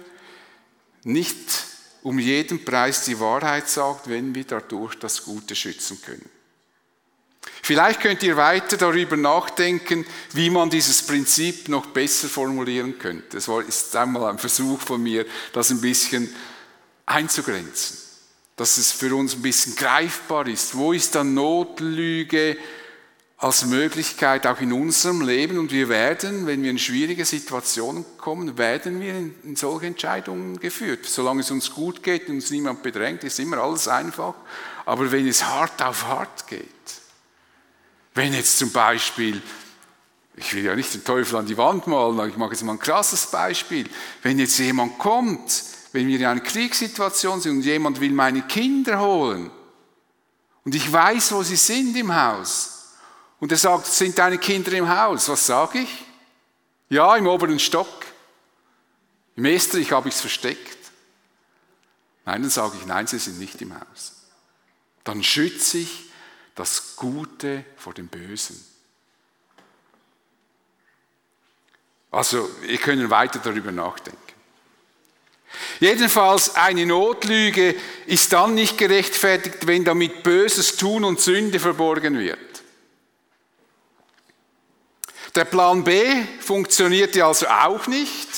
nicht 1.05 1.65
um 2.03 2.19
jeden 2.19 2.63
Preis 2.63 3.03
die 3.05 3.19
Wahrheit 3.19 3.67
sagen, 3.67 3.99
wenn 4.05 4.35
wir 4.35 4.43
dadurch 4.43 4.93
das 4.99 5.23
Gute 5.23 5.55
schützen 5.55 5.99
können. 5.99 6.29
Vielleicht 7.63 7.99
könnt 7.99 8.21
ihr 8.21 8.37
weiter 8.37 8.77
darüber 8.77 9.17
nachdenken, 9.17 10.05
wie 10.33 10.51
man 10.51 10.69
dieses 10.69 11.01
Prinzip 11.01 11.67
noch 11.67 11.87
besser 11.87 12.27
formulieren 12.27 12.99
könnte. 12.99 13.37
Das 13.37 13.47
ist 13.47 13.95
einmal 13.95 14.29
ein 14.29 14.37
Versuch 14.37 14.79
von 14.79 15.01
mir, 15.01 15.25
das 15.51 15.71
ein 15.71 15.81
bisschen 15.81 16.31
einzugrenzen, 17.07 17.97
dass 18.55 18.77
es 18.77 18.91
für 18.91 19.15
uns 19.15 19.33
ein 19.33 19.41
bisschen 19.41 19.75
greifbar 19.75 20.47
ist. 20.47 20.75
Wo 20.75 20.93
ist 20.93 21.15
dann 21.15 21.33
Notlüge 21.33 22.55
als 23.43 23.65
Möglichkeit 23.65 24.47
auch 24.47 24.61
in 24.61 24.71
unserem 24.71 25.19
Leben 25.19 25.59
und 25.59 25.69
wir 25.69 25.89
werden, 25.89 26.47
wenn 26.47 26.63
wir 26.63 26.71
in 26.71 26.79
schwierige 26.79 27.25
Situationen 27.25 28.05
kommen, 28.17 28.57
werden 28.57 29.01
wir 29.01 29.15
in, 29.15 29.57
solche 29.57 29.87
Entscheidungen 29.87 30.61
geführt. 30.61 31.05
Solange 31.05 31.41
es 31.41 31.51
uns 31.51 31.69
gut 31.71 32.01
geht 32.01 32.29
und 32.29 32.35
uns 32.35 32.51
niemand 32.51 32.83
bedrängt, 32.83 33.21
ist 33.25 33.39
immer 33.39 33.57
alles 33.57 33.89
einfach. 33.89 34.33
Aber 34.85 35.11
wenn 35.11 35.27
es 35.27 35.43
hart 35.43 35.81
auf 35.83 36.07
hart 36.07 36.47
geht, 36.47 36.63
wenn 38.13 38.33
jetzt 38.33 38.59
zum 38.59 38.71
Beispiel, 38.71 39.41
ich 40.37 40.53
will 40.53 40.63
ja 40.63 40.73
nicht 40.73 40.93
den 40.93 41.03
Teufel 41.03 41.35
an 41.35 41.45
die 41.45 41.57
Wand 41.57 41.85
malen, 41.85 42.17
aber 42.19 42.29
ich 42.29 42.37
mache 42.37 42.51
jetzt 42.51 42.63
mal 42.63 42.71
ein 42.71 42.79
krasses 42.79 43.25
Beispiel, 43.25 43.89
wenn 44.21 44.39
jetzt 44.39 44.57
jemand 44.57 44.97
kommt, 44.99 45.63
wenn 45.91 46.07
wir 46.07 46.17
in 46.17 46.25
einer 46.25 46.39
Kriegssituation 46.39 47.41
sind 47.41 47.57
und 47.57 47.65
jemand 47.65 47.99
will 47.99 48.13
meine 48.13 48.43
Kinder 48.43 49.01
holen 49.01 49.51
und 50.63 50.75
ich 50.75 50.89
weiß, 50.89 51.33
wo 51.33 51.43
sie 51.43 51.57
sind 51.57 51.97
im 51.97 52.15
Haus, 52.15 52.82
und 53.43 53.51
er 53.51 53.57
sagt, 53.57 53.87
sind 53.87 54.17
deine 54.17 54.37
Kinder 54.37 54.71
im 54.71 54.87
Haus? 54.87 55.27
Was 55.27 55.45
sage 55.45 55.79
ich? 55.79 56.05
Ja, 56.87 57.17
im 57.17 57.27
oberen 57.27 57.59
Stock. 57.59 58.05
Im 59.35 59.43
Estrich 59.43 59.91
habe 59.91 60.07
ich 60.07 60.15
es 60.15 60.21
versteckt. 60.21 60.77
Nein, 62.23 62.43
dann 62.43 62.49
sage 62.49 62.77
ich, 62.79 62.85
nein, 62.85 63.05
sie 63.05 63.19
sind 63.19 63.39
nicht 63.39 63.61
im 63.61 63.77
Haus. 63.77 64.13
Dann 65.03 65.21
schütze 65.21 65.79
ich 65.79 66.05
das 66.55 66.95
Gute 66.95 67.65
vor 67.75 67.93
dem 67.93 68.07
Bösen. 68.07 68.63
Also, 72.11 72.49
wir 72.61 72.77
können 72.77 73.09
weiter 73.09 73.39
darüber 73.39 73.73
nachdenken. 73.73 74.21
Jedenfalls 75.81 76.55
eine 76.55 76.85
Notlüge 76.85 77.75
ist 78.05 78.31
dann 78.31 78.55
nicht 78.55 78.77
gerechtfertigt, 78.77 79.67
wenn 79.67 79.83
damit 79.83 80.23
Böses 80.23 80.77
tun 80.77 81.03
und 81.03 81.19
Sünde 81.19 81.59
verborgen 81.59 82.17
wird. 82.17 82.52
Der 85.35 85.45
Plan 85.45 85.83
B 85.83 86.03
funktionierte 86.39 87.25
also 87.25 87.47
auch 87.47 87.87
nicht. 87.87 88.29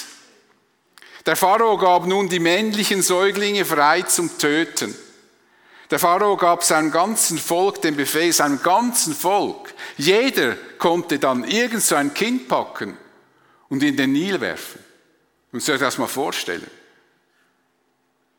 Der 1.25 1.36
Pharao 1.36 1.77
gab 1.77 2.05
nun 2.05 2.29
die 2.29 2.39
männlichen 2.39 3.01
Säuglinge 3.01 3.65
frei 3.65 4.03
zum 4.03 4.38
Töten. 4.38 4.95
Der 5.91 5.99
Pharao 5.99 6.38
gab 6.38 6.63
seinem 6.63 6.91
ganzen 6.91 7.38
Volk 7.38 7.81
den 7.81 7.95
Befehl, 7.95 8.31
seinem 8.31 8.62
ganzen 8.62 9.13
Volk. 9.13 9.73
Jeder 9.97 10.55
konnte 10.77 11.19
dann 11.19 11.43
irgend 11.43 11.84
so 11.84 11.95
ein 11.95 12.13
Kind 12.13 12.47
packen 12.47 12.97
und 13.69 13.84
in 13.84 13.97
den 13.97 14.13
Nil 14.13 14.39
werfen. 14.39 14.84
Und 15.51 15.62
sich 15.62 15.79
das 15.79 15.97
mal 15.97 16.08
vorstellen. 16.08 16.69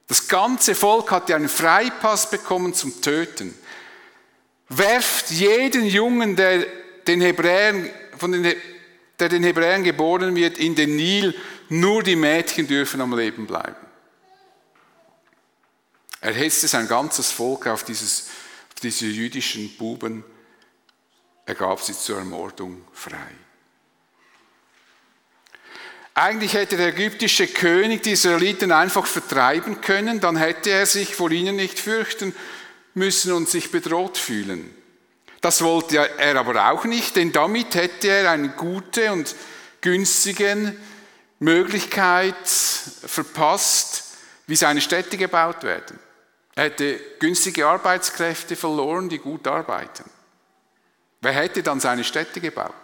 Das 0.09 0.29
ganze 0.29 0.75
Volk 0.75 1.11
hatte 1.11 1.35
einen 1.35 1.49
Freipass 1.49 2.31
bekommen 2.31 2.75
zum 2.75 3.01
Töten. 3.01 3.57
Werft 4.69 5.31
jeden 5.31 5.87
Jungen, 5.87 6.37
der 6.37 6.67
den 7.07 7.21
Hebräern 7.21 7.89
von 8.19 8.33
den, 8.33 8.55
der 9.19 9.29
den 9.29 9.43
Hebräern 9.43 9.85
geboren 9.85 10.35
wird, 10.37 10.59
in 10.59 10.75
den 10.75 10.97
Nil, 10.97 11.35
nur 11.69 12.03
die 12.03 12.17
Mädchen 12.17 12.67
dürfen 12.67 13.01
am 13.01 13.17
Leben 13.17 13.47
bleiben. 13.47 13.77
Er 16.21 16.33
hetzte 16.33 16.69
sein 16.69 16.89
ganzes 16.89 17.31
Volk 17.31 17.67
auf, 17.67 17.85
dieses, 17.85 18.29
auf 18.75 18.81
diese 18.81 19.07
jüdischen 19.07 19.77
Buben, 19.77 20.25
er 21.45 21.55
gab 21.55 21.81
sie 21.81 21.97
zur 21.97 22.19
Ermordung 22.19 22.85
frei. 22.93 23.31
Eigentlich 26.15 26.55
hätte 26.55 26.77
der 26.77 26.89
ägyptische 26.89 27.47
König 27.47 28.03
die 28.03 28.13
Israeliten 28.13 28.73
einfach 28.73 29.07
vertreiben 29.07 29.81
können, 29.83 30.19
dann 30.19 30.37
hätte 30.37 30.71
er 30.71 30.87
sich 30.87 31.15
vor 31.15 31.31
ihnen 31.31 31.57
nicht 31.57 31.79
fürchten 31.79 32.35
müssen 32.95 33.33
und 33.33 33.49
sich 33.49 33.71
bedroht 33.71 34.19
fühlen. 34.19 34.75
Das 35.47 35.63
wollte 35.63 35.99
er 36.19 36.35
aber 36.41 36.73
auch 36.73 36.87
nicht, 36.87 37.15
denn 37.15 37.31
damit 37.31 37.77
hätte 37.77 38.09
er 38.09 38.33
eine 38.33 38.49
gute 38.49 39.13
und 39.13 39.33
günstige 39.81 40.75
Möglichkeit 41.39 42.35
verpasst, 42.45 44.17
wie 44.49 44.57
seine 44.57 44.81
Städte 44.81 45.17
gebaut 45.17 45.63
werden. 45.63 46.01
Er 46.57 46.65
hätte 46.65 46.99
günstige 47.21 47.65
Arbeitskräfte 47.65 48.57
verloren, 48.57 49.09
die 49.09 49.19
gut 49.19 49.47
arbeiten. 49.47 50.11
Wer 51.21 51.31
hätte 51.31 51.63
dann 51.63 51.79
seine 51.79 52.03
Städte 52.03 52.41
gebaut? 52.41 52.75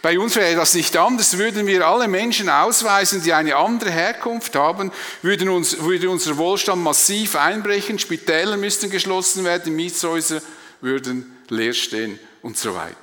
Bei 0.00 0.18
uns 0.18 0.36
wäre 0.36 0.56
das 0.56 0.74
nicht 0.74 0.96
anders, 0.96 1.38
würden 1.38 1.66
wir 1.66 1.86
alle 1.86 2.08
Menschen 2.08 2.48
ausweisen, 2.48 3.22
die 3.22 3.32
eine 3.32 3.56
andere 3.56 3.90
Herkunft 3.90 4.54
haben, 4.54 4.92
würden 5.22 5.48
uns, 5.48 5.80
würde 5.80 6.10
unser 6.10 6.36
Wohlstand 6.36 6.82
massiv 6.82 7.36
einbrechen, 7.36 7.98
Spitäler 7.98 8.56
müssten 8.56 8.90
geschlossen 8.90 9.44
werden, 9.44 9.74
Mietshäuser 9.74 10.40
würden 10.80 11.36
leer 11.48 11.72
stehen 11.72 12.18
und 12.42 12.58
so 12.58 12.74
weiter. 12.74 12.96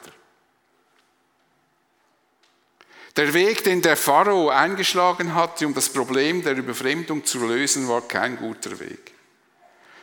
Der 3.15 3.33
Weg, 3.33 3.63
den 3.63 3.81
der 3.81 3.97
Pharao 3.97 4.49
eingeschlagen 4.49 5.35
hatte, 5.35 5.65
um 5.67 5.73
das 5.73 5.89
Problem 5.89 6.41
der 6.43 6.55
Überfremdung 6.55 7.25
zu 7.25 7.45
lösen, 7.45 7.87
war 7.87 8.01
kein 8.01 8.37
guter 8.37 8.79
Weg. 8.79 9.11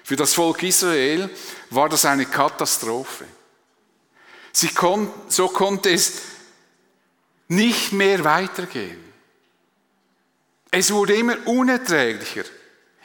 Für 0.02 0.16
das 0.16 0.34
Volk 0.34 0.62
Israel 0.62 1.30
war 1.70 1.88
das 1.88 2.04
eine 2.04 2.26
Katastrophe. 2.26 3.24
Kon 4.74 5.10
so 5.28 5.48
konnte 5.48 5.90
es 5.90 6.20
nicht 7.48 7.92
mehr 7.92 8.24
weitergehen. 8.24 9.02
Es 10.70 10.92
wurde 10.92 11.14
immer 11.14 11.46
unerträglicher. 11.46 12.44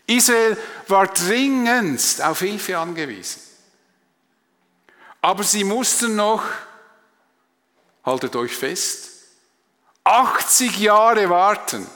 Israel 0.08 0.58
war 0.88 1.08
dringendst 1.08 2.21
auf 2.21 2.39
Hilfe 2.39 2.77
angewiesen. 2.77 3.41
Aber 5.21 5.43
sie 5.43 5.63
mussten 5.63 6.15
noch, 6.15 6.43
haltet 8.04 8.36
euch 8.36 8.56
fest, 8.56 9.12
80 10.04 10.80
Jahre 10.80 11.30
warten, 11.30 11.88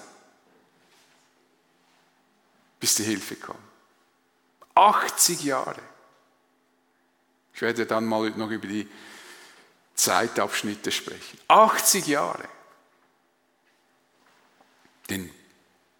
bis 2.79 2.95
die 2.95 3.03
Hilfe 3.03 3.35
kam. 3.35 3.57
80 4.75 5.43
Jahre. 5.43 5.81
Ich 7.53 7.61
werde 7.61 7.85
dann 7.85 8.05
mal 8.05 8.29
noch 8.31 8.51
über 8.51 8.67
die 8.67 8.87
Zeitabschnitte 9.95 10.91
sprechen. 10.91 11.39
80 11.47 12.07
Jahre. 12.07 12.47
Denn 15.09 15.29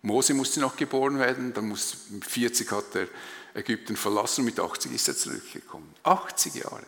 Mose 0.02 0.34
musste 0.34 0.60
noch 0.60 0.76
geboren 0.76 1.20
werden, 1.20 1.54
dann 1.54 1.68
muss, 1.68 2.10
mit 2.10 2.26
40 2.26 2.72
hat 2.72 2.96
er 2.96 3.08
Ägypten 3.56 3.96
verlassen 3.96 4.44
mit 4.44 4.60
80 4.60 4.92
ist 4.92 5.08
er 5.08 5.16
zurückgekommen. 5.16 5.94
80 6.04 6.56
Jahre. 6.56 6.86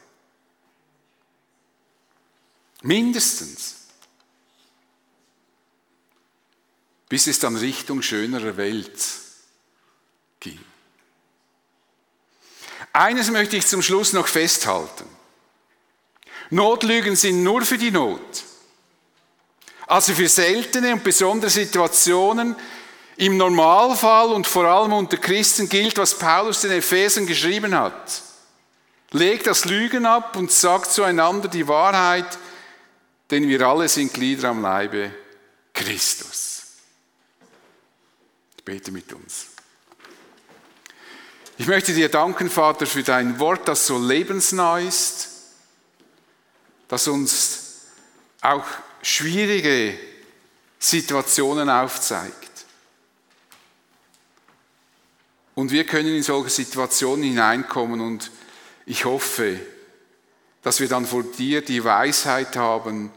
Mindestens. 2.81 3.87
Bis 7.07 7.27
es 7.27 7.39
dann 7.39 7.55
Richtung 7.55 8.01
schönerer 8.01 8.57
Welt 8.57 9.01
ging. 10.41 10.59
Eines 12.91 13.31
möchte 13.31 13.55
ich 13.55 13.65
zum 13.65 13.81
Schluss 13.81 14.11
noch 14.11 14.27
festhalten. 14.27 15.05
Notlügen 16.49 17.15
sind 17.15 17.43
nur 17.43 17.61
für 17.63 17.77
die 17.77 17.91
Not. 17.91 18.43
Also 19.87 20.13
für 20.13 20.29
seltene 20.29 20.93
und 20.93 21.03
besondere 21.03 21.49
Situationen. 21.49 22.55
Im 23.17 23.37
Normalfall 23.37 24.27
und 24.27 24.45
vor 24.45 24.65
allem 24.65 24.93
unter 24.93 25.17
Christen 25.17 25.67
gilt, 25.67 25.97
was 25.97 26.17
Paulus 26.17 26.61
den 26.61 26.71
Ephesern 26.71 27.25
geschrieben 27.25 27.73
hat. 27.73 28.21
Legt 29.11 29.47
das 29.47 29.65
Lügen 29.65 30.05
ab 30.05 30.35
und 30.35 30.51
sagt 30.51 30.91
zueinander 30.91 31.47
die 31.47 31.67
Wahrheit, 31.67 32.37
denn 33.31 33.47
wir 33.47 33.61
alle 33.61 33.89
sind 33.89 34.13
Glieder 34.13 34.49
am 34.49 34.61
Leibe 34.61 35.11
Christus. 35.73 36.65
Ich 38.57 38.63
bete 38.63 38.91
mit 38.91 39.11
uns. 39.13 39.47
Ich 41.57 41.65
möchte 41.65 41.93
dir 41.93 42.09
danken, 42.09 42.51
Vater, 42.51 42.85
für 42.85 43.01
dein 43.01 43.39
Wort, 43.39 43.67
das 43.67 43.87
so 43.87 43.97
lebensnah 43.97 44.79
ist, 44.79 45.36
das 46.87 47.07
uns 47.07 47.81
auch 48.41 48.65
schwierige 49.01 49.97
Situationen 50.79 51.69
aufzeigt. 51.69 52.65
Und 55.55 55.71
wir 55.71 55.85
können 55.85 56.15
in 56.15 56.23
solche 56.23 56.51
Situationen 56.51 57.23
hineinkommen 57.23 57.99
und 57.99 58.31
ich 58.85 59.05
hoffe, 59.05 59.59
dass 60.61 60.79
wir 60.79 60.87
dann 60.87 61.05
vor 61.05 61.23
dir 61.23 61.61
die 61.61 61.83
Weisheit 61.83 62.55
haben, 62.55 63.11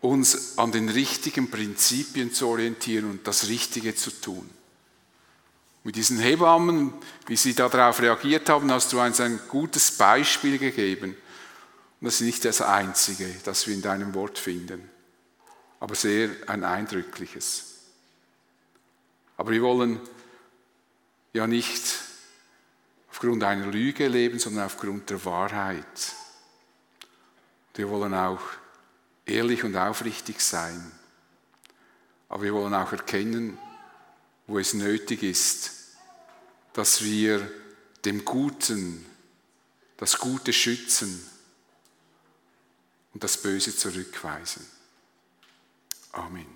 uns 0.00 0.58
an 0.58 0.70
den 0.70 0.88
richtigen 0.88 1.50
Prinzipien 1.50 2.32
zu 2.32 2.46
orientieren 2.48 3.10
und 3.10 3.26
das 3.26 3.48
Richtige 3.48 3.94
zu 3.94 4.10
tun. 4.10 4.48
Mit 5.82 5.96
diesen 5.96 6.18
Hebammen, 6.18 6.92
wie 7.26 7.36
sie 7.36 7.54
darauf 7.54 8.00
reagiert 8.00 8.48
haben, 8.48 8.70
hast 8.70 8.92
du 8.92 9.00
uns 9.00 9.20
ein 9.20 9.40
gutes 9.48 9.90
Beispiel 9.92 10.58
gegeben. 10.58 11.16
Und 12.04 12.08
das 12.08 12.20
ist 12.20 12.26
nicht 12.26 12.44
das 12.44 12.60
einzige, 12.60 13.34
das 13.44 13.66
wir 13.66 13.72
in 13.72 13.80
deinem 13.80 14.12
Wort 14.12 14.38
finden, 14.38 14.90
aber 15.80 15.94
sehr 15.94 16.28
ein 16.48 16.62
eindrückliches. 16.62 17.78
Aber 19.38 19.52
wir 19.52 19.62
wollen 19.62 19.98
ja 21.32 21.46
nicht 21.46 21.82
aufgrund 23.08 23.42
einer 23.42 23.68
Lüge 23.68 24.06
leben, 24.08 24.38
sondern 24.38 24.66
aufgrund 24.66 25.08
der 25.08 25.24
Wahrheit. 25.24 26.12
Wir 27.74 27.88
wollen 27.88 28.12
auch 28.12 28.42
ehrlich 29.24 29.64
und 29.64 29.74
aufrichtig 29.74 30.42
sein. 30.42 30.92
Aber 32.28 32.42
wir 32.42 32.52
wollen 32.52 32.74
auch 32.74 32.92
erkennen, 32.92 33.56
wo 34.46 34.58
es 34.58 34.74
nötig 34.74 35.22
ist, 35.22 35.70
dass 36.74 37.02
wir 37.02 37.50
dem 38.04 38.26
Guten, 38.26 39.06
das 39.96 40.18
Gute 40.18 40.52
schützen 40.52 41.30
und 43.14 43.24
das 43.24 43.40
Böse 43.40 43.74
zurückweisen. 43.74 44.66
Amen. 46.12 46.46